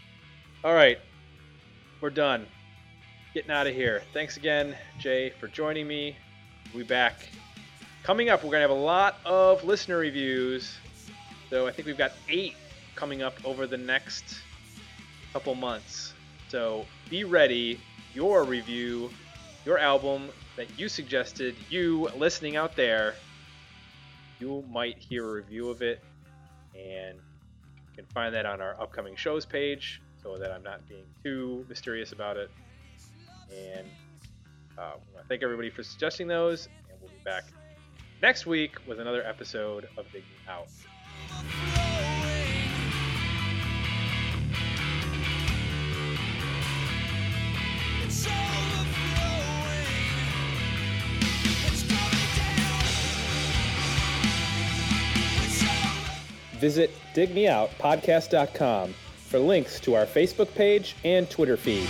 All 0.64 0.74
right. 0.74 0.98
We're 2.00 2.10
done. 2.10 2.46
Getting 3.34 3.50
out 3.50 3.66
of 3.66 3.74
here. 3.74 4.02
Thanks 4.12 4.36
again, 4.36 4.76
Jay, 4.98 5.30
for 5.30 5.48
joining 5.48 5.86
me. 5.86 6.16
We'll 6.72 6.84
be 6.84 6.88
back. 6.88 7.28
Coming 8.02 8.28
up, 8.28 8.40
we're 8.42 8.50
going 8.50 8.58
to 8.58 8.68
have 8.68 8.70
a 8.70 8.74
lot 8.74 9.18
of 9.24 9.64
listener 9.64 9.98
reviews. 9.98 10.76
So 11.48 11.66
I 11.66 11.72
think 11.72 11.86
we've 11.86 11.98
got 11.98 12.12
eight 12.28 12.56
coming 12.94 13.22
up 13.22 13.34
over 13.44 13.66
the 13.66 13.76
next 13.78 14.24
couple 15.32 15.54
months. 15.54 16.12
So 16.48 16.84
be 17.08 17.24
ready 17.24 17.80
your 18.14 18.44
review, 18.44 19.10
your 19.64 19.78
album 19.78 20.28
that 20.56 20.78
you 20.78 20.88
suggested, 20.88 21.54
you 21.70 22.08
listening 22.16 22.56
out 22.56 22.76
there, 22.76 23.14
you 24.38 24.64
might 24.70 24.98
hear 24.98 25.26
a 25.28 25.32
review 25.32 25.70
of 25.70 25.80
it. 25.80 26.02
And 26.74 27.18
you 27.18 27.96
can 27.96 28.06
find 28.06 28.34
that 28.34 28.46
on 28.46 28.60
our 28.60 28.80
upcoming 28.80 29.16
shows 29.16 29.44
page 29.44 30.00
so 30.22 30.38
that 30.38 30.50
I'm 30.52 30.62
not 30.62 30.86
being 30.88 31.04
too 31.22 31.66
mysterious 31.68 32.12
about 32.12 32.36
it. 32.36 32.50
And 33.50 33.86
uh, 34.78 34.92
want 35.12 35.22
to 35.22 35.28
thank 35.28 35.42
everybody 35.42 35.70
for 35.70 35.82
suggesting 35.82 36.26
those. 36.26 36.68
And 36.90 36.98
we'll 37.00 37.10
be 37.10 37.16
back 37.24 37.44
next 38.22 38.46
week 38.46 38.76
with 38.86 39.00
another 39.00 39.22
episode 39.24 39.88
of 39.96 40.10
Dig 40.12 40.22
Me 40.22 40.48
Out. 40.48 41.91
Visit 56.62 56.92
digmeoutpodcast.com 57.12 58.94
for 59.26 59.40
links 59.40 59.80
to 59.80 59.96
our 59.96 60.06
Facebook 60.06 60.54
page 60.54 60.94
and 61.04 61.28
Twitter 61.28 61.56
feed. 61.56 61.88